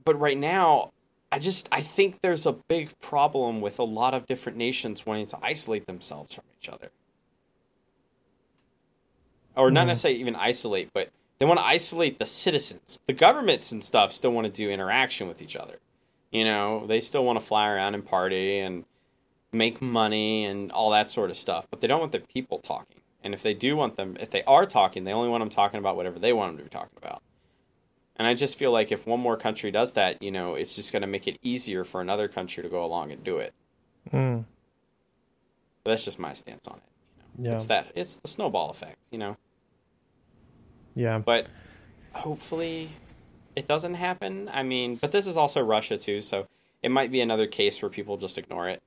[0.05, 0.93] But right now
[1.33, 5.27] i just i think there's a big problem with a lot of different nations wanting
[5.27, 6.91] to isolate themselves from each other.
[9.57, 9.89] Or not mm-hmm.
[9.89, 13.01] necessarily even isolate but they want to isolate the citizens.
[13.07, 15.79] The governments and stuff still want to do interaction with each other.
[16.31, 18.85] You know, they still want to fly around and party and
[19.53, 23.01] make money and all that sort of stuff, but they don't want the people talking.
[23.25, 25.79] And if they do want them, if they are talking, they only want them talking
[25.79, 27.23] about whatever they want them to be talking about.
[28.17, 30.93] And I just feel like if one more country does that, you know, it's just
[30.93, 33.55] going to make it easier for another country to go along and do it.
[34.13, 34.45] Mm.
[35.83, 36.83] But that's just my stance on it.
[37.39, 37.51] You know?
[37.51, 37.57] Yeah.
[37.57, 39.37] It's that it's the snowball effect, you know.
[40.95, 41.19] Yeah.
[41.19, 41.49] But
[42.13, 42.91] hopefully
[43.57, 44.51] it doesn't happen.
[44.53, 46.47] I mean, but this is also Russia too, so
[46.83, 48.83] it might be another case where people just ignore it.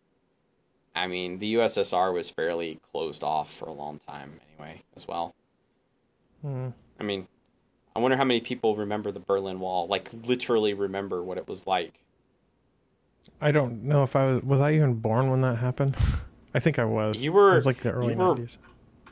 [0.97, 5.35] I mean, the USSR was fairly closed off for a long time anyway, as well.
[6.45, 6.73] Mm.
[6.99, 7.27] I mean,
[7.95, 11.65] I wonder how many people remember the Berlin Wall, like literally remember what it was
[11.67, 12.03] like.
[13.41, 15.95] I don't know if I was was I even born when that happened.
[16.53, 17.21] I think I was.
[17.21, 18.57] You were- It was like the early 90s.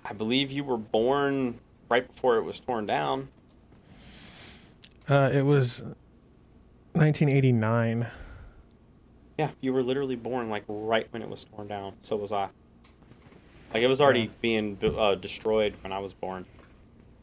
[0.04, 1.60] I believe you were born
[1.90, 3.28] right before it was torn down.
[5.10, 5.82] Uh, it was
[6.94, 8.08] 1989.
[9.38, 11.94] Yeah, you were literally born like right when it was torn down.
[12.00, 12.50] So was I.
[13.74, 14.30] Like it was already Yeah.
[14.42, 16.46] being uh, destroyed when I was born.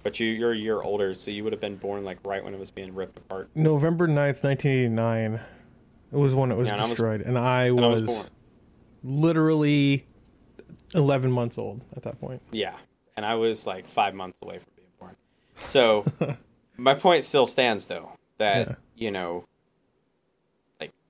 [0.03, 2.53] But you, you're a year older, so you would have been born like right when
[2.55, 3.49] it was being ripped apart.
[3.55, 5.35] November 9th, 1989.
[5.35, 8.01] It was when it was Yeah, and I was- destroyed, and I was, I was
[8.03, 8.27] born.
[9.05, 10.05] literally
[10.95, 12.43] 11 months old at that point.
[12.51, 12.75] Yeah,
[13.17, 15.17] and I was like five months away from being born.
[15.67, 16.05] So
[16.77, 18.75] my point still stands, though, that Yeah.
[18.97, 19.47] you know,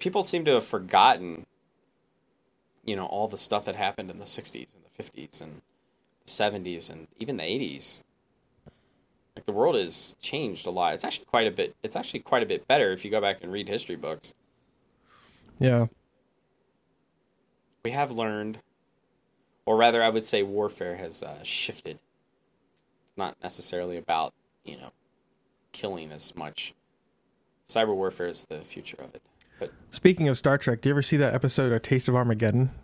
[0.03, 1.47] people seem to have forgotten,
[2.85, 5.63] you know, all the stuff that happened in the '60s and the '50s and
[6.27, 8.03] the '70s and even the '80s.
[9.37, 10.95] Like the world has changed a lot.
[10.95, 11.77] It's actually quite a bit.
[11.85, 14.35] It's actually quite a bit better if you go back and read history books.
[15.61, 15.87] Yeah.
[17.85, 18.59] we have learned,
[19.65, 22.01] or rather, I would say warfare has uh, shifted.
[23.07, 24.35] It's not necessarily about,
[24.65, 24.91] you know,
[25.71, 26.75] killing as much.
[27.69, 29.23] Cyber warfare is the future of it.
[29.63, 32.71] But Speaking of Star Trek, do you ever see that episode, A Taste of Armageddon?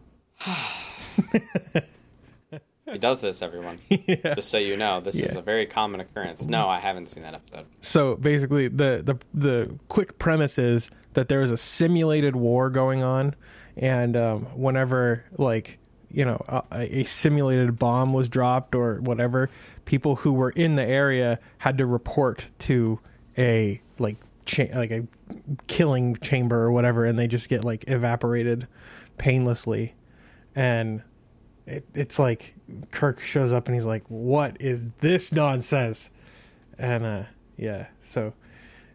[2.91, 3.79] He does this, everyone.
[3.91, 4.35] yeah.
[4.35, 6.47] Just so you know, this is a very common occurrence.
[6.47, 7.66] No, I haven't seen that episode.
[7.83, 13.03] So basically, the, the the quick premise is that there is a simulated war going
[13.03, 13.35] on,
[13.76, 15.79] and um, whenever like
[16.11, 16.62] you know a,
[17.01, 19.51] a simulated bomb was dropped or whatever,
[19.85, 22.99] people who were in the area had to report to
[23.37, 24.16] a like
[24.49, 25.07] cha- like a
[25.68, 28.66] killing chamber or whatever, and they just get like evaporated
[29.16, 29.94] painlessly,
[30.57, 31.03] and
[31.66, 32.55] it, it's like
[32.90, 36.11] Kirk shows up and he's like, "What is this nonsense?"
[36.78, 37.22] and uh
[37.57, 38.32] yeah so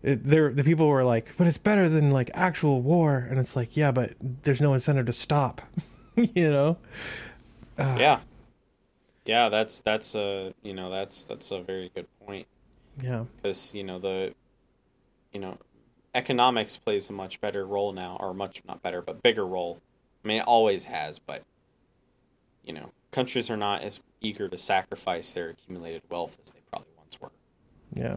[0.02, 3.28] it, there the people were like but it's better than like actual war.
[3.30, 5.62] And it's like yeah but there's no incentive to stop
[6.16, 6.78] you know?
[7.78, 8.20] Yeah,
[9.26, 9.50] yeah.
[9.50, 12.48] That's that's a you know that's that's a very good point.
[13.02, 13.26] Yeah.
[13.38, 14.34] Because you know the
[15.34, 15.58] you know
[16.16, 19.80] economics plays a much better role now, or much not better, but bigger role.
[20.24, 21.44] I mean, it always has, but
[22.64, 26.90] you know, countries are not as eager to sacrifice their accumulated wealth as they probably
[26.98, 27.32] once were.
[27.94, 28.16] yeah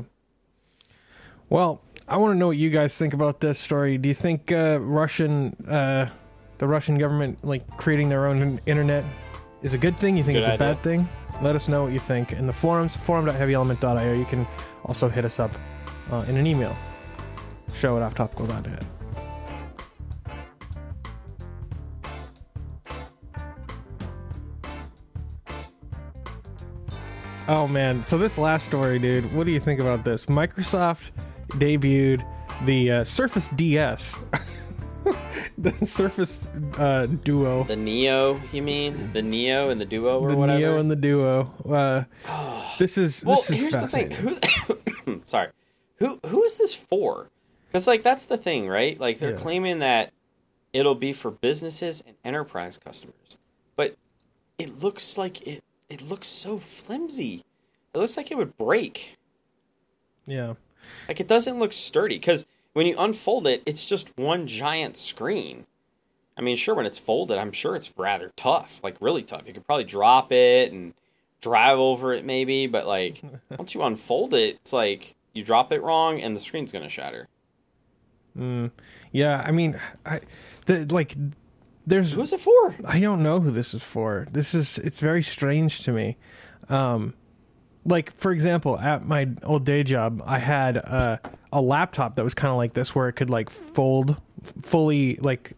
[1.51, 4.51] well i want to know what you guys think about this story do you think
[4.51, 6.09] uh russian uh
[6.59, 9.05] the russian government like creating their own internet
[9.62, 10.75] is a good thing you think a it's a idea.
[10.75, 11.09] bad thing
[11.43, 14.47] let us know what you think in the forums forum.heavyelement.io you can
[14.85, 15.55] also hit us up
[16.11, 16.75] uh, in an email
[17.75, 18.85] show it off at offtopical.net
[27.49, 30.27] Oh man, so this last story, dude, what do you think about this?
[30.27, 31.12] Microsoft
[31.51, 32.27] debuted
[32.64, 34.17] the uh, Surface DS.
[35.59, 37.62] the Surface uh, Duo.
[37.62, 40.59] The Neo, you mean the Neo and the Duo or the whatever?
[40.59, 41.55] Neo and the Duo.
[41.64, 42.03] Uh,
[42.81, 44.11] this is well, is here's the thing.
[44.11, 45.51] Who, sorry,
[46.01, 47.31] who who is this for?
[47.77, 48.99] Because like that's the thing, right?
[48.99, 49.37] Like they're Yeah.
[49.37, 50.11] claiming that
[50.72, 53.37] it'll be for businesses and enterprise customers,
[53.77, 53.97] but
[54.59, 55.62] it looks like it.
[55.91, 57.45] It looks so flimsy.
[57.93, 59.18] It looks like it would break.
[60.27, 60.55] Yeah,
[61.07, 65.66] Like it doesn't look sturdy because when you unfold it, it's just one giant screen.
[66.35, 69.43] I mean, sure, when it's folded, I'm sure it's rather tough, like really tough.
[69.47, 70.95] You could probably drop it and
[71.43, 73.20] drive over it, maybe, but like
[73.51, 77.29] once you unfold it, it's like you drop it wrong and the screen's gonna shatter.
[79.12, 79.43] Yeah.
[79.45, 80.20] I mean, I
[80.66, 81.14] the like
[81.87, 82.74] there's Who's it for?
[82.84, 84.26] I don't know who this is for.
[84.30, 86.16] This is it's very strange to me.
[86.68, 87.14] Um
[87.84, 91.18] like for example, at my old day job, I had uh,
[91.53, 94.16] a laptop that was kind of like this where it could like fold
[94.62, 95.53] fully like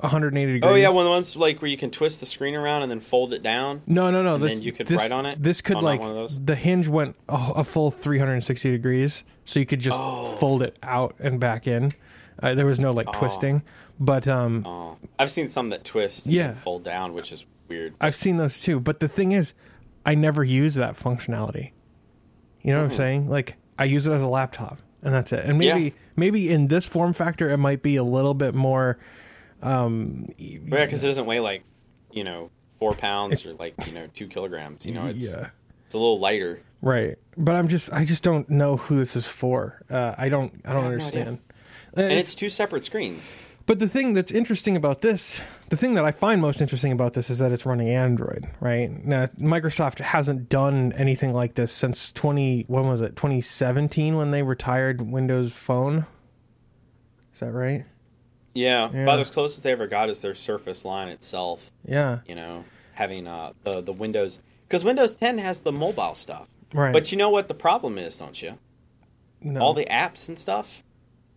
[0.00, 0.70] 180 degrees.
[0.70, 2.90] Oh yeah, one of the ones like where you can twist the screen around and
[2.90, 3.82] then fold it down.
[3.86, 4.36] No, no, no.
[4.36, 5.42] And this, then you could this, write on it?
[5.42, 6.42] This could Oh, like one of those?
[6.42, 10.36] the hinge went a, a full 360 degrees, so you could just Oh.
[10.36, 11.92] fold it out and back in.
[12.42, 13.62] Uh, there was no like twisting,
[13.98, 16.54] but um, Oh, I've seen some that twist Yeah.
[16.54, 17.94] fold down, which is weird.
[18.00, 18.78] I've seen those too.
[18.80, 19.54] But the thing is,
[20.06, 21.72] I never use that functionality.
[22.62, 23.28] You know what I'm saying?
[23.28, 25.44] Like I use it as a laptop, and that's it.
[25.44, 25.90] And maybe Yeah.
[26.16, 28.98] maybe in this form factor, it might be a little bit more.
[29.62, 31.64] Um, Yeah, because it doesn't weigh like
[32.12, 34.86] you know four pounds or like you know two kilograms.
[34.86, 35.50] You know, it's yeah.
[35.84, 36.60] it's a little lighter.
[36.80, 39.82] Right, but I'm just I just don't know who this is for.
[39.90, 41.40] Uh, I don't I don't no understand.
[41.98, 43.34] And it's two separate screens.
[43.66, 47.12] But the thing that's interesting about this, the thing that I find most interesting about
[47.12, 49.04] this is that it's running Android, right?
[49.04, 53.14] Now, Microsoft hasn't done anything like this since 20 when was it?
[53.16, 56.06] 2017 when they retired Windows Phone.
[57.34, 57.84] Is that right?
[58.54, 59.02] Yeah, Yeah.
[59.02, 61.70] about as close as they ever got is their Surface line itself.
[61.84, 62.20] Yeah.
[62.26, 66.48] You know, having uh, the the Windows because Windows 10 has the mobile stuff.
[66.72, 66.92] Right.
[66.92, 68.58] But you know what the problem is, don't you?
[69.42, 69.60] No.
[69.60, 70.82] All the apps and stuff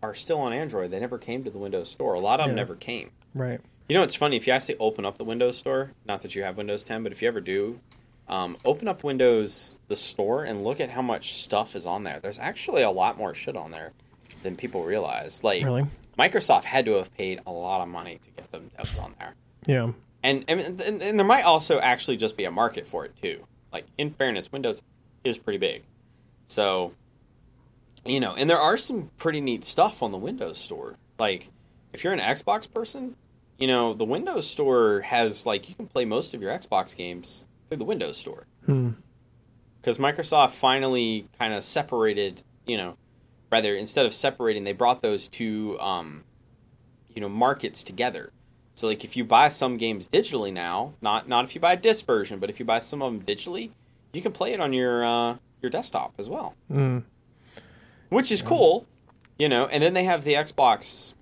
[0.02, 0.92] are still on Android.
[0.92, 2.14] They never came to the Windows Store.
[2.14, 3.12] A lot of them never came.
[3.34, 3.60] right.
[3.90, 5.92] You know, it's funny if you actually open up the Windows Store.
[6.06, 7.82] Not that you have Windows 10, but if you ever do,
[8.30, 12.20] um, open up Windows the store and look at how much stuff is on there.
[12.22, 13.92] There's actually a lot more shit on there
[14.44, 15.44] than people realize.
[15.44, 15.86] Like Really?
[16.18, 19.34] Microsoft had to have paid a lot of money to get them devs on there,
[19.66, 19.92] Yeah.
[20.24, 23.46] and and, and and there might also actually just be a market for it too.
[23.74, 24.82] Like in fairness, Windows
[25.26, 25.84] is pretty big,
[26.46, 26.94] so
[28.06, 30.98] you know, and there are some pretty neat stuff on the Windows Store.
[31.20, 31.50] Like
[31.94, 33.16] if you're an Xbox person,
[33.58, 37.48] you know, the Windows Store has like you can play most of your Xbox games
[37.70, 38.92] through the Windows Store Hmm.
[39.80, 42.98] because Microsoft finally kind of separated, you know,
[43.52, 46.24] rather instead of separating, they brought those two, um,
[47.14, 48.32] you know, markets together.
[48.74, 51.78] So like if you buy some games digitally now, not not if you buy a
[51.78, 53.72] disc version, but if you buy some of them digitally,
[54.14, 57.04] you can play it on your uh, your desktop as well, Mm.
[58.12, 58.86] Which is cool,
[59.40, 59.66] you know.
[59.66, 61.16] And then they have the Xbox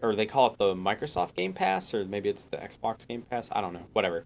[0.00, 3.48] or they call it the Microsoft Game Pass, or maybe it's the Xbox Game Pass.
[3.52, 4.24] I don't know, whatever.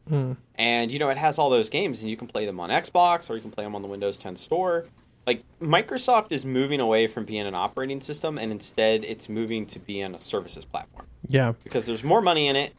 [0.56, 3.28] And you know, it has all those games, and you can play them on Xbox
[3.30, 4.84] or you can play them on the Windows 10 store.
[5.26, 9.78] Like Microsoft is moving away from being an operating system, and instead, it's moving to
[9.78, 11.52] being a services platform Yeah.
[11.64, 12.74] because there's more money in it.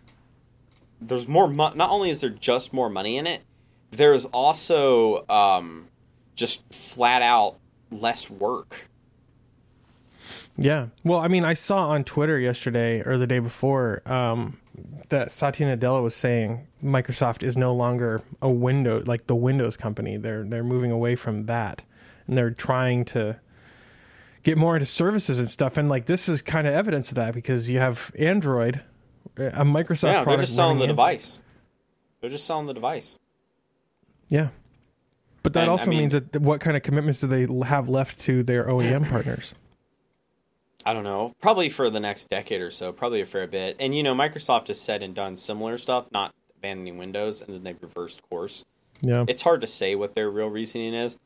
[1.02, 1.48] There's more.
[1.48, 3.42] Mo- not only is there just more money in it,
[3.92, 5.88] there's also um,
[6.36, 7.56] just flat out
[7.92, 8.88] less work.
[10.58, 10.88] Yeah.
[11.04, 14.60] Well, I mean, I saw on Twitter yesterday or the day before um,
[15.10, 20.16] that Satya Nadella was saying Microsoft is no longer a window like the Windows company.
[20.18, 21.82] They're they're moving away from that,
[22.28, 23.40] and they're trying to
[24.44, 25.76] get more into services and stuff.
[25.76, 28.82] And like this is kind of evidence of that because you have Android,
[29.38, 30.04] a Microsoft product.
[30.04, 31.42] yeah, they're just selling the in- device.
[32.22, 33.18] They're just selling the device.
[34.30, 34.50] Yeah.
[35.42, 37.90] But that And, I also mean- means that what kind of commitments do they have
[37.90, 39.56] left to their OEM partners?
[40.86, 43.76] I don't know, probably for the next decade or so, probably a fair bit.
[43.80, 47.64] And you know, Microsoft has said and done similar stuff, not abandoning Windows, and then
[47.64, 48.66] they've reversed course.
[49.02, 49.26] Yeah.
[49.28, 51.18] It's hard to say what their real reasoning is.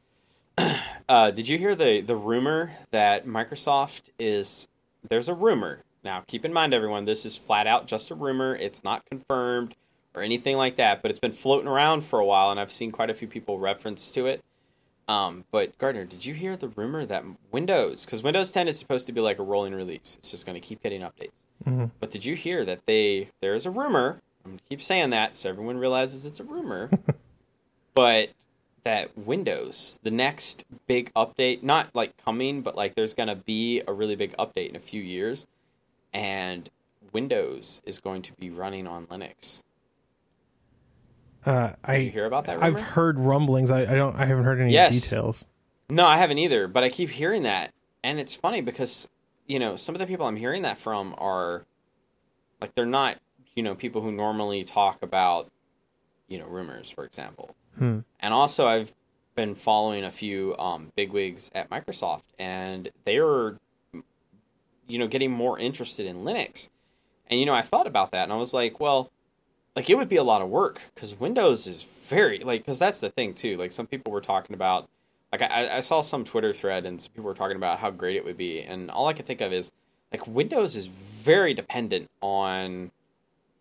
[1.09, 4.67] uh, did you hear the the rumor that Microsoft is?
[5.07, 5.83] There's a rumor.
[6.03, 8.55] Now, keep in mind, everyone, this is flat out just a rumor.
[8.55, 9.75] It's not confirmed
[10.13, 12.91] or anything like that, but it's been floating around for a while, and I've seen
[12.91, 14.43] quite a few people reference to it.
[15.07, 19.07] Um, but Gardner, did you hear the rumor that Windows, because Windows 10 is supposed
[19.07, 21.43] to be like a rolling release, it's just going to keep getting updates.
[21.65, 21.91] Mhm.
[21.99, 24.21] But did you hear that they there is a rumor?
[24.43, 26.89] I'm going to keep saying that so everyone realizes it's a rumor.
[27.93, 28.29] but
[28.83, 33.81] that Windows, the next big update, not like coming, but like there's going to be
[33.87, 35.47] a really big update in a few years,
[36.13, 36.69] and
[37.13, 39.63] Windows is going to be running on Linux.
[41.47, 43.71] Uh, I you hear about that I've heard rumblings.
[43.71, 44.15] I, I don't.
[44.15, 45.01] I haven't heard any Yes.
[45.01, 45.45] details.
[45.89, 47.71] No, I haven't either, but I keep hearing that.
[48.03, 49.09] And it's funny because,
[49.47, 51.65] you know, some of the people I'm hearing that from are
[52.59, 53.17] like they're not,
[53.55, 55.49] you know, people who normally talk about,
[56.27, 57.55] you know, rumors, for example.
[57.77, 57.99] Hmm.
[58.19, 58.93] And also I've
[59.35, 63.57] been following a few um bigwigs at Microsoft and they are
[64.87, 66.69] you know, getting more interested in Linux.
[67.29, 69.11] And you know, I thought about that and I was like, well,
[69.77, 72.99] like it would be a lot of work because Windows is very like because that's
[72.99, 73.57] the thing too.
[73.57, 74.89] Like some people were talking about,
[75.31, 78.15] like I, I saw some Twitter thread and some people were talking about how great
[78.15, 79.71] it would be, and all I could think of is
[80.11, 82.89] like Windows is very dependent on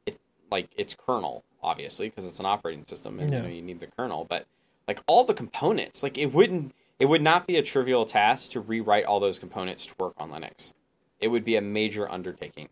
[0.07, 0.19] it,
[0.51, 3.37] like its kernel, obviously because it's an operating system and Yeah.
[3.37, 4.47] you know you need the kernel, but
[4.89, 8.61] like all the components, like it wouldn't, it would not be a trivial task to
[8.61, 10.73] rewrite all those components to work on Linux.
[11.21, 12.71] It would be a major undertaking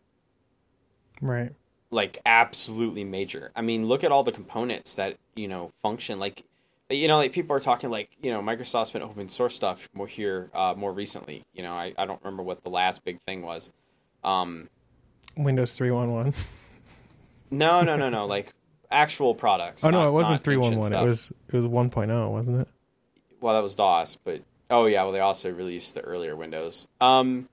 [1.20, 1.52] Right.
[1.94, 3.52] Like absolutely major.
[3.54, 6.18] I mean, look at all the components that you know function.
[6.18, 6.44] Like,
[6.90, 10.08] you know, like people are talking like you know Microsoft's been open source stuff more
[10.08, 11.44] here uh, more recently.
[11.54, 13.72] You know, I, I don't remember what the last big thing was.
[14.24, 14.68] Um,
[15.36, 16.34] Windows three one one.
[17.50, 18.26] no, no, no, no.
[18.26, 18.52] Like
[18.90, 19.84] actual products.
[19.84, 20.72] Oh no, it wasn't not three one.
[20.72, 22.68] It was it was one oh, wasn't it?
[23.40, 26.88] well, that was DOS, but oh yeah, well they also released the earlier Windows.
[27.00, 27.48] Um,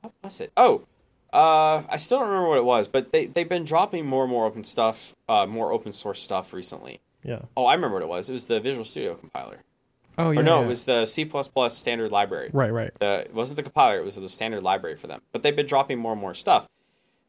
[0.00, 0.52] what was it?
[0.56, 0.84] Oh,
[1.32, 4.30] uh, I still don't remember what it was, but they they've been dropping more and
[4.30, 7.00] more open stuff, uh, more open source stuff recently.
[7.22, 7.42] Yeah.
[7.56, 8.28] Oh, I remember what it was.
[8.28, 9.58] It was the Visual Studio compiler.
[10.18, 10.40] Oh yeah.
[10.40, 10.66] or no, yeah.
[10.66, 11.30] it was the C
[11.70, 12.50] standard library.
[12.52, 12.70] Right.
[12.70, 12.90] Right.
[12.98, 15.22] The, it wasn't the compiler; it was the standard library for them.
[15.32, 16.68] But they've been dropping more and more stuff,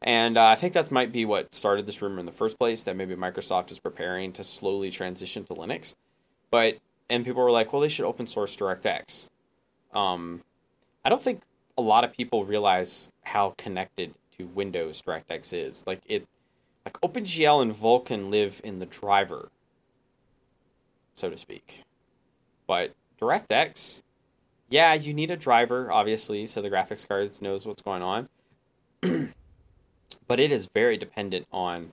[0.02, 2.82] and uh, I think that might be what started this rumor in the first place.
[2.82, 5.94] That maybe Microsoft is preparing to slowly transition to Linux.
[6.50, 6.76] But
[7.08, 9.30] and people were like, "Well, they should open source DirectX."
[9.94, 10.42] Um,
[11.04, 11.40] I don't think
[11.76, 15.86] a lot of people realize how connected to Windows DirectX is.
[15.86, 16.26] Like it,
[16.84, 19.50] like OpenGL and Vulkan live in the driver,
[21.14, 21.82] so to speak.
[22.66, 24.02] But DirectX,
[24.68, 28.28] yeah, you need a driver, obviously, so the graphics cards knows what's going on.
[30.26, 31.92] but it is very dependent on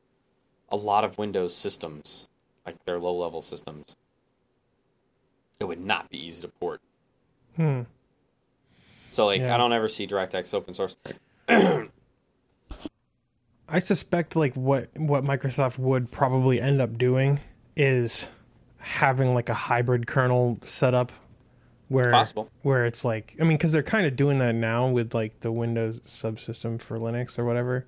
[0.69, 2.27] a lot of Windows systems,
[2.65, 3.95] like their low level systems.
[5.59, 6.81] It would not be easy to port.
[7.55, 7.81] Hmm.
[9.11, 9.53] So like Yeah.
[9.53, 10.97] I don't ever see DirectX open source.
[13.69, 17.39] I suspect like what what Microsoft would probably end up doing
[17.75, 18.29] is
[18.79, 21.11] having like a hybrid kernel setup
[21.87, 22.49] where Possible.
[22.63, 25.51] where it's like I mean because they're kind of doing that now with like the
[25.51, 27.85] Windows subsystem for Linux or whatever.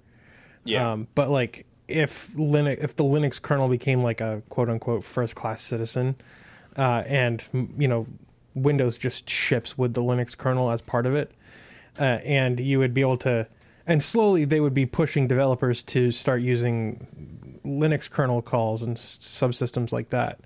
[0.66, 0.92] Yeah.
[0.92, 5.36] Um, but like if Linux if the Linux kernel became like a quote unquote first
[5.36, 6.16] class citizen,
[6.78, 7.44] uh, and
[7.78, 8.08] you know
[8.56, 11.32] Windows just ships with the Linux kernel as part of it,
[12.00, 13.48] uh, and you would be able to,
[13.86, 19.92] and slowly they would be pushing developers to start using Linux kernel calls and subsystems
[19.92, 20.40] like that,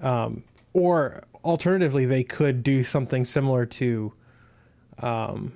[0.00, 4.12] um, or alternatively they could do something similar to
[5.00, 5.52] um,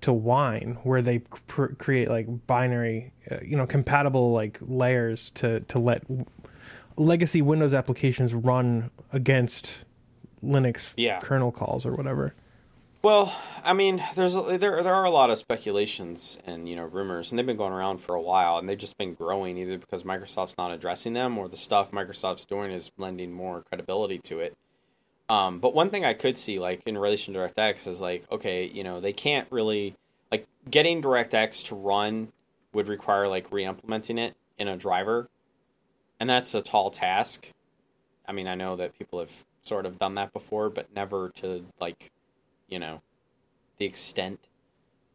[0.00, 5.60] to Wine, where they cr- create like binary, uh, you know, compatible like layers to
[5.60, 6.24] to let w-
[6.96, 9.84] legacy Windows applications run against
[10.44, 11.18] Linux Yeah.
[11.20, 12.34] kernel calls or whatever.
[13.02, 13.32] Well,
[13.64, 17.30] I mean, there's a- there there are a lot of speculations and you know rumors,
[17.30, 20.02] and they've been going around for a while, and they've just been growing either because
[20.02, 24.56] Microsoft's not addressing them, or the stuff Microsoft's doing is lending more credibility to it.
[25.28, 28.64] Um, but one thing I could see, like in relation to DirectX, is like, okay,
[28.66, 29.94] you know, they can't really
[30.32, 32.32] like getting DirectX to run
[32.72, 35.28] would require like re-implementing it in a driver,
[36.18, 37.52] and that's a tall task.
[38.26, 41.64] I mean, I know that people have sort of done that before, but never to
[41.80, 42.10] like
[42.68, 43.00] you know,
[43.78, 44.38] the extent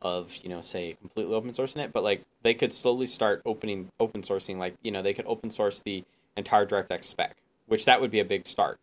[0.02, 3.90] of, you know, say completely open sourcing it, but like they could slowly start opening
[4.00, 6.04] open sourcing like, you know, they could open source the
[6.36, 7.38] entire DirectX spec,
[7.68, 8.80] which that would be a big start.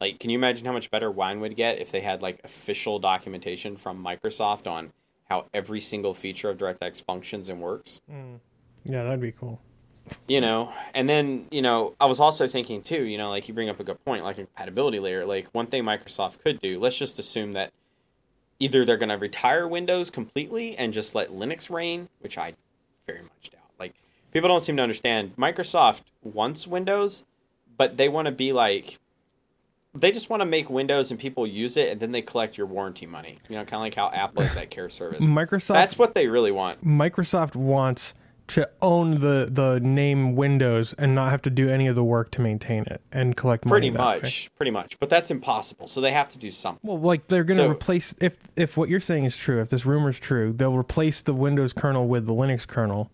[0.00, 2.98] Like, can you imagine how much better Wine would get if they had like official
[2.98, 4.92] documentation from Microsoft on
[5.28, 8.00] how every single feature of DirectX functions and works?
[8.10, 8.38] Mm.
[8.84, 9.60] Yeah, that'd be cool.
[10.26, 13.54] You know and then you know i was also thinking too you know like you
[13.54, 16.78] bring up a good point like a compatibility layer like one thing microsoft could do
[16.78, 17.72] let's just assume that
[18.58, 22.52] either they're going to retire windows completely and just let linux reign which i
[23.06, 23.60] very much doubt.
[23.78, 23.94] Like
[24.32, 25.36] people don't seem to understand.
[25.36, 27.24] Microsoft wants windows
[27.76, 28.98] but they want to be like
[29.94, 32.66] they just want to make windows and people use it and then they collect your
[32.66, 33.36] warranty money.
[33.48, 35.26] You know kind of like how apple has that care service.
[35.26, 36.84] Microsoft that's what they really want.
[36.84, 38.14] Microsoft wants
[38.48, 42.30] to own the the name Windows and not have to do any of the work
[42.32, 43.72] to maintain it and collect money.
[43.72, 44.16] pretty that way.
[44.20, 47.44] much pretty much but that's impossible so they have to do something Well, like they're
[47.44, 50.18] going to So- replace if if what you're saying is true, if this rumor is
[50.18, 53.10] true, they'll replace the Windows kernel with the Linux kernel,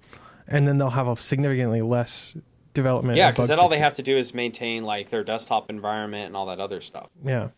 [0.48, 2.34] and then they'll have a significantly less
[2.74, 3.16] development.
[3.16, 6.36] Yeah, because then all they have to do is maintain like their desktop environment and
[6.36, 7.08] all that other stuff.
[7.24, 7.48] Yeah,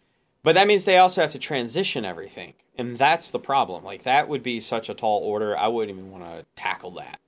[0.42, 3.84] But that means they also have to transition everything, and that's the problem.
[3.84, 5.56] Like that would be such a tall order.
[5.56, 7.20] I wouldn't even want to tackle that.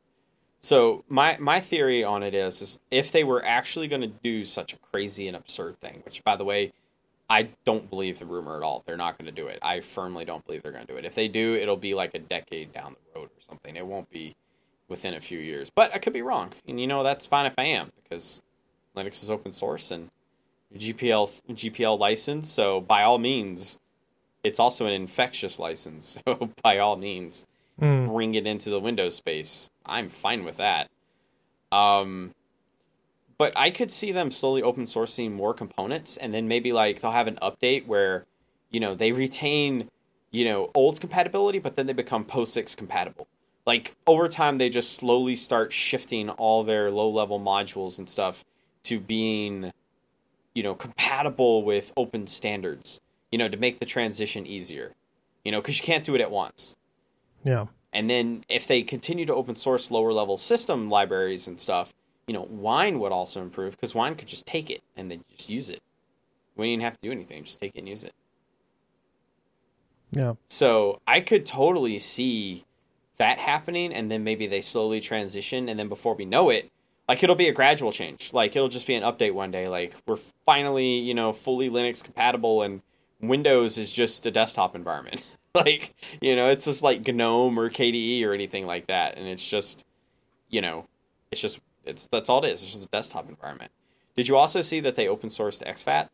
[0.62, 4.44] So my my theory on it is, is if they were actually going to do
[4.44, 6.72] such a crazy and absurd thing, which by the way,
[7.28, 8.82] I don't believe the rumor at all.
[8.86, 9.58] They're not going to do it.
[9.62, 11.04] I firmly don't believe they're going to do it.
[11.04, 13.74] If they do, it'll be like a decade down the road or something.
[13.74, 14.36] It won't be
[14.88, 15.70] within a few years.
[15.70, 18.42] But I could be wrong, and you know that's fine if I am because
[18.96, 20.10] Linux is open source and
[20.76, 22.48] GPL GPL license.
[22.48, 23.80] So by all means,
[24.44, 26.18] it's also an infectious license.
[26.26, 27.46] So by all means,
[27.80, 28.06] hmm.
[28.06, 29.70] bring it into the Windows space.
[29.86, 30.90] I'm fine with that.
[31.70, 32.34] Um,
[33.38, 37.10] but I could see them slowly open sourcing more components, and then maybe like they'll
[37.10, 38.24] have an update where,
[38.70, 39.88] you know, they retain,
[40.30, 43.26] you know, old compatibility, but then they become POSIX compatible.
[43.66, 48.44] Like over time, they just slowly start shifting all their low level modules and stuff
[48.84, 49.72] to being,
[50.54, 53.00] you know, compatible with open standards.
[53.30, 54.92] You know, to make the transition easier.
[55.42, 56.76] You know, because you can't do it at once.
[57.44, 61.92] yeah, And then if they continue to open source lower level system libraries and stuff,
[62.26, 65.50] you know, Wine would also improve because Wine could just take it and then just
[65.50, 65.82] use it.
[66.56, 68.12] We didn't have to do anything; just take it and use it.
[70.12, 70.34] yeah.
[70.46, 72.64] So I could totally see
[73.16, 76.70] that happening, and then maybe they slowly transition, and then before we know it,
[77.08, 78.32] like it'll be a gradual change.
[78.32, 79.68] Like it'll just be an update one day.
[79.68, 82.82] Like we're finally, you know, fully Linux compatible, and
[83.20, 85.24] Windows is just a desktop environment.
[85.66, 89.48] like you know, it's just like GNOME or KDE or anything like that, and it's
[89.48, 89.84] just,
[90.48, 90.86] you know,
[91.30, 92.62] it's just it's that's all it is.
[92.62, 93.70] It's just a desktop environment.
[94.16, 96.08] Did you also see that they open sourced exFAT?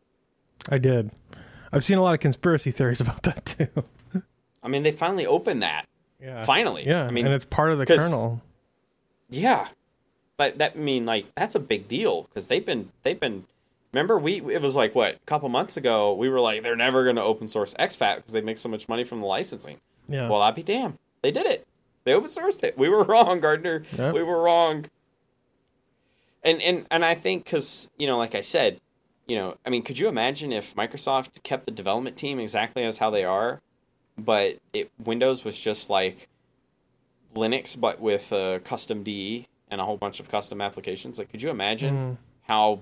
[0.69, 1.11] I did.
[1.71, 3.83] I've seen a lot of conspiracy theories about that too.
[4.61, 5.85] I mean, they finally opened that.
[6.21, 8.41] Yeah, Finally, Yeah, I mean, and it's part of the kernel.
[9.29, 9.67] Yeah,
[10.35, 13.45] but that I mean like that's a big deal because they've been they've been.
[13.93, 17.03] Remember, we it was like what a couple months ago we were like they're never
[17.03, 19.77] going to open source exFAT because they make so much money from the licensing.
[20.07, 20.29] Yeah.
[20.29, 20.97] Well, I'd be damned.
[21.21, 21.67] They did it.
[22.03, 22.77] They open sourced it.
[22.77, 23.83] We were wrong, Gardner.
[23.97, 24.13] Yep.
[24.13, 24.85] We were wrong.
[26.43, 28.79] And and and I think because you know, like I said,
[29.27, 32.99] you know, I mean, could you imagine if Microsoft kept the development team exactly as
[32.99, 33.61] how they are,
[34.17, 36.29] but it Windows was just like
[37.35, 41.19] Linux, but with a custom DE and a whole bunch of custom applications?
[41.19, 42.17] Like, could you imagine mm.
[42.47, 42.79] how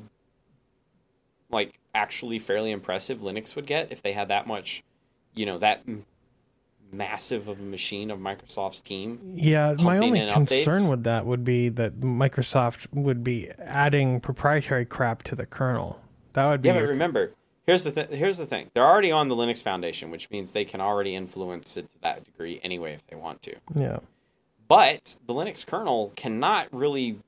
[1.50, 4.84] like actually fairly impressive Linux would get if they had that much,
[5.36, 6.06] you know, that m-
[6.92, 9.20] massive of a machine of Microsoft's team?
[9.36, 10.90] Yeah, my only concern updates.
[10.90, 16.00] with that would be that Microsoft would be adding proprietary crap to the kernel.
[16.34, 17.32] That would be Yeah, but remember,
[17.66, 20.66] here's the th- here's the thing: they're already on the Linux Foundation, which means they
[20.66, 23.56] can already influence it to that degree anyway if they want to.
[23.76, 24.00] yeah.
[24.68, 27.20] But the Linux kernel cannot really,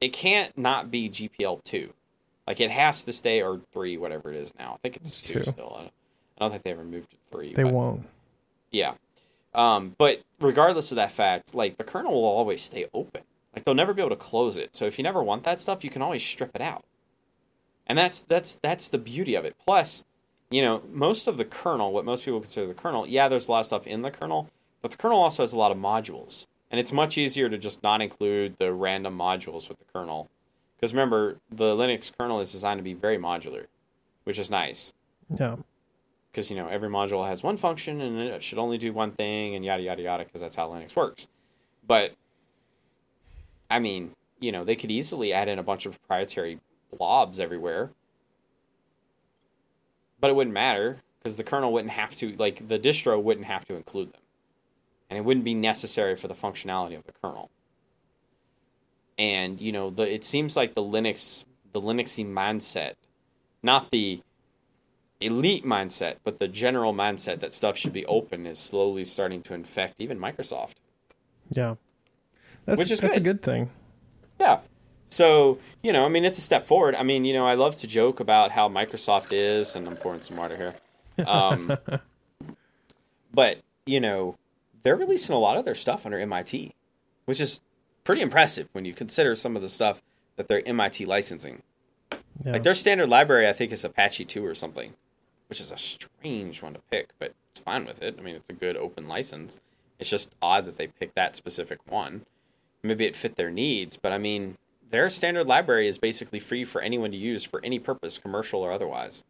[0.00, 1.92] it can't not be GPL two,
[2.48, 4.72] like it has to stay or three, whatever it is now.
[4.72, 5.42] I think it's two two.
[5.42, 5.74] still.
[5.76, 5.92] I don't,
[6.38, 7.52] I don't think they ever moved to three.
[7.52, 8.06] They but- won't.
[8.70, 8.94] Yeah.
[9.54, 13.22] Um, but regardless of that fact, like the kernel will always stay open.
[13.54, 14.74] Like they'll never be able to close it.
[14.74, 16.84] So if you never want that stuff, you can always strip it out.
[17.86, 19.56] And that's that's that's the beauty of it.
[19.66, 20.04] Plus,
[20.50, 23.50] you know, most of the kernel, what most people consider the kernel, yeah, there's a
[23.50, 24.48] lot of stuff in the kernel,
[24.80, 26.46] but the kernel also has a lot of modules.
[26.70, 30.28] And it's much easier to just not include the random modules with the kernel.
[30.78, 33.66] Because remember, the Linux kernel is designed to be very modular,
[34.24, 34.94] which is nice.
[35.36, 35.56] Yeah.
[36.30, 39.56] Because, you know, every module has one function and it should only do one thing
[39.56, 41.26] and yada, yada, yada, because that's how Linux works.
[41.86, 42.14] But,
[43.70, 46.60] I mean, you know, they could easily add in a bunch of proprietary
[46.96, 47.90] blobs everywhere.
[50.20, 53.64] But it wouldn't matter because the kernel wouldn't have to, like, the distro wouldn't have
[53.64, 54.22] to include them.
[55.10, 57.50] And it wouldn't be necessary for the functionality of the kernel.
[59.18, 62.94] And, you know, the it seems like the Linux, the Linuxy mindset,
[63.62, 64.22] not the
[65.20, 69.54] elite mindset, but the general mindset that stuff should be open is slowly starting to
[69.54, 70.74] infect even Microsoft.
[71.50, 71.74] Yeah.
[72.64, 73.40] That's, Which is that's a good.
[73.40, 73.70] good thing.
[74.38, 74.60] Yeah.
[75.08, 76.94] So, you know, I mean, it's a step forward.
[76.94, 80.20] I mean, you know, I love to joke about how Microsoft is, and I'm pouring
[80.20, 81.26] some water here.
[81.26, 81.76] Um,
[83.32, 84.36] but, you know,
[84.82, 86.74] they're releasing a lot of their stuff under MIT,
[87.24, 87.62] which is
[88.08, 90.00] pretty impressive when you consider some of the stuff
[90.36, 91.62] that they're MIT licensing.
[92.42, 92.52] Yeah.
[92.52, 94.94] Like their standard library, I think, is Apache 2 or something,
[95.50, 98.16] which is a strange one to pick, but it's fine with it.
[98.18, 99.60] I mean, it's a good open license.
[99.98, 102.24] It's just odd that they picked that specific one.
[102.82, 104.56] Maybe it fit their needs, but I mean,
[104.88, 108.72] their standard library is basically free for anyone to use for any purpose, commercial or
[108.72, 109.22] otherwise.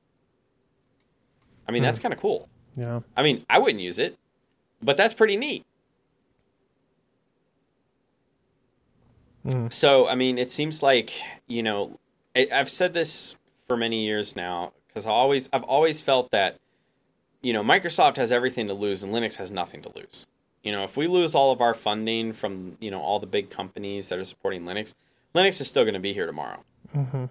[1.67, 2.03] I mean, that's hmm.
[2.03, 2.49] kind of cool.
[2.77, 3.01] yeah.
[3.17, 4.17] I mean, I wouldn't use it,
[4.81, 5.65] but that's pretty neat.
[9.47, 9.73] Mm.
[9.73, 11.13] So, I mean, it seems like
[11.47, 11.99] you know,
[12.37, 13.37] I, I've said this
[13.67, 16.59] for many years now because I always, I've always felt that
[17.41, 20.27] you know, Microsoft has everything to lose and Linux has nothing to lose.
[20.65, 23.51] You know, if we lose all of our funding from you know all the big
[23.51, 24.95] companies that are supporting Linux,
[25.35, 27.27] Linux is still going to be here tomorrow hmm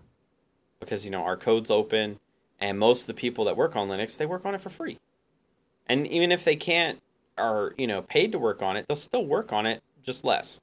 [0.80, 2.20] because you know our code's open
[2.60, 5.00] and most of the people that work on linux they work on it for free
[5.88, 7.02] and even if they can't
[7.38, 10.62] are you know paid to work on it they'll still work on it just less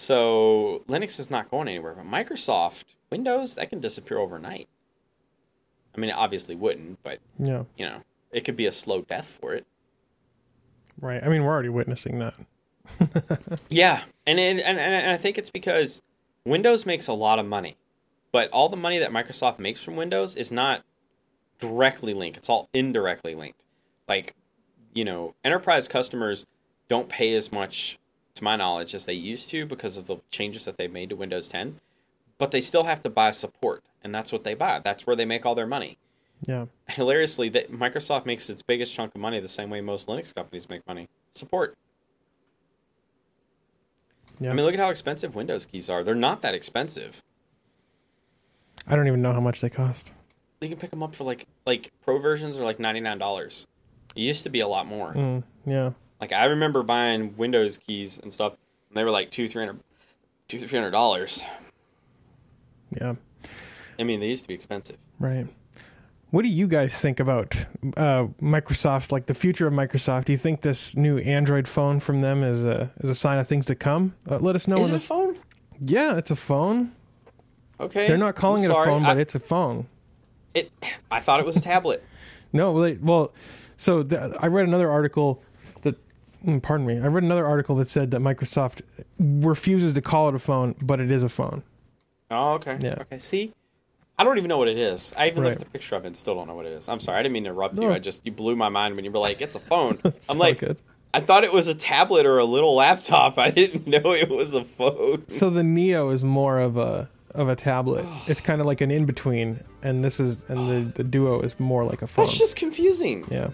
[0.00, 4.68] so linux is not going anywhere but microsoft windows that can disappear overnight
[5.96, 7.64] i mean it obviously wouldn't but Yeah.
[7.76, 9.66] you know it could be a slow death for it
[11.00, 11.22] Right.
[11.24, 12.34] I mean, we're already witnessing that.
[13.70, 16.02] Yeah, and it, and and I think it's because
[16.44, 17.76] Windows makes a lot of money,
[18.32, 20.82] but all the money that Microsoft makes from Windows is not
[21.58, 22.36] directly linked.
[22.36, 23.64] It's all indirectly linked.
[24.08, 24.34] Like,
[24.92, 26.44] you know, enterprise customers
[26.88, 27.98] don't pay as much,
[28.34, 31.16] to my knowledge, as they used to because of the changes that they've made to
[31.16, 31.80] Windows 10,
[32.38, 34.80] but they still have to buy support, and that's what they buy.
[34.82, 35.98] That's where they make all their money.
[36.46, 36.66] Yeah.
[36.88, 40.68] Hilariously, that Microsoft makes its biggest chunk of money the same way most Linux companies
[40.68, 41.76] make money: support.
[44.40, 44.50] Yeah.
[44.50, 46.02] I mean, look at how expensive Windows keys are.
[46.02, 47.22] They're not that expensive.
[48.86, 50.08] I don't even know how much they cost.
[50.62, 53.66] You can pick them up for like like pro versions are like ninety nine dollars.
[54.16, 55.14] It used to be a lot more.
[55.14, 55.90] Mm, yeah.
[56.20, 58.54] Like I remember buying Windows keys and stuff,
[58.88, 59.80] and they were like two three hundred
[60.48, 61.42] two three hundred dollars.
[62.98, 63.14] Yeah.
[63.98, 64.96] I mean, they used to be expensive.
[65.18, 65.46] Right.
[66.30, 67.56] What do you guys think about
[67.96, 70.26] uh, Microsoft, like the future of Microsoft?
[70.26, 73.48] Do you think this new Android phone from them is a is a sign of
[73.48, 74.14] things to come?
[74.28, 74.78] Uh, let us know.
[74.78, 75.36] Is it the, a phone?
[75.80, 76.92] yeah, it's a phone.
[77.80, 78.86] Okay, They're not calling I'm it a sorry.
[78.86, 79.86] phone, but I, it's a phone.
[80.54, 80.70] it.
[81.10, 82.04] I thought it was a tablet.
[82.52, 83.32] No, well, well
[83.76, 85.40] so the, I read another article
[86.44, 88.82] Mm, pardon me, I read another article that said that Microsoft
[89.18, 91.62] refuses to call it a phone, but it is a phone.
[92.30, 92.78] Oh, okay.
[92.80, 92.96] Yeah.
[93.00, 93.18] Okay.
[93.18, 93.52] See,
[94.18, 95.12] I don't even know what it is.
[95.16, 96.88] I even looked at the picture of it and still don't know what it is.
[96.88, 97.18] I'm sorry.
[97.18, 97.90] I didn't mean to interrupt you.
[97.90, 100.58] I just you blew my mind when you were like, "It's a phone." I'm like,
[100.58, 100.76] good.
[101.12, 103.38] I thought it was a tablet or a little laptop.
[103.38, 105.28] I didn't know it was a phone.
[105.28, 108.04] So the Neo is more of a of a tablet.
[108.26, 111.58] It's kind of like an in between, and this is and the the Duo is
[111.58, 112.24] more like a phone.
[112.24, 113.24] That's just confusing.
[113.30, 113.50] Yeah.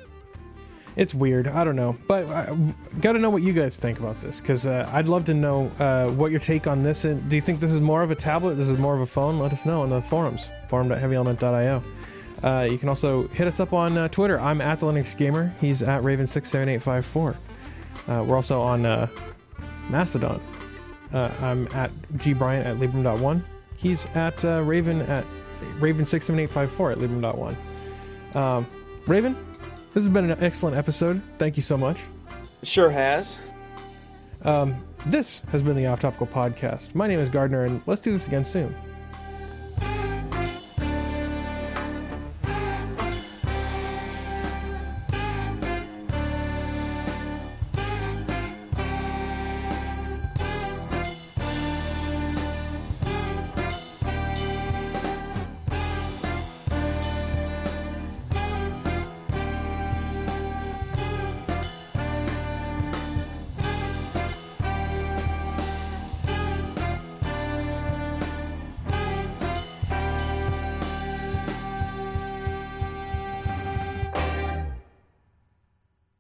[0.97, 1.47] It's weird.
[1.47, 2.57] I don't know, but I
[3.01, 5.71] got to know what you guys think about this because uh, I'd love to know
[5.79, 7.05] uh, what your take on this.
[7.05, 8.55] And do you think this is more of a tablet?
[8.55, 9.39] This is more of a phone?
[9.39, 11.83] Let us know in the forums, forum.heavyelement.io.
[12.43, 14.41] Uh, you can also hit us up on uh, Twitter.
[14.41, 15.55] I'm at the Linux Gamer.
[15.61, 17.37] He's at Raven67854.
[18.09, 19.09] Uh, we're also on uh,
[19.91, 20.41] Mastodon.
[21.13, 23.45] Uh, I'm at gbryant at Librem.one.
[23.77, 25.25] He's at uh, Raven at
[25.79, 27.57] Raven67854 at Librem.one.
[28.35, 28.67] Um,
[29.07, 29.37] Raven,
[29.97, 31.23] this has been an excellent episode.
[31.39, 32.01] Thank you so much.
[32.63, 33.43] Sure has.
[34.43, 34.77] Um,
[35.07, 36.95] this has been the Off Topical Podcast.
[36.95, 38.77] My name is Gardner, and let's do this again soon.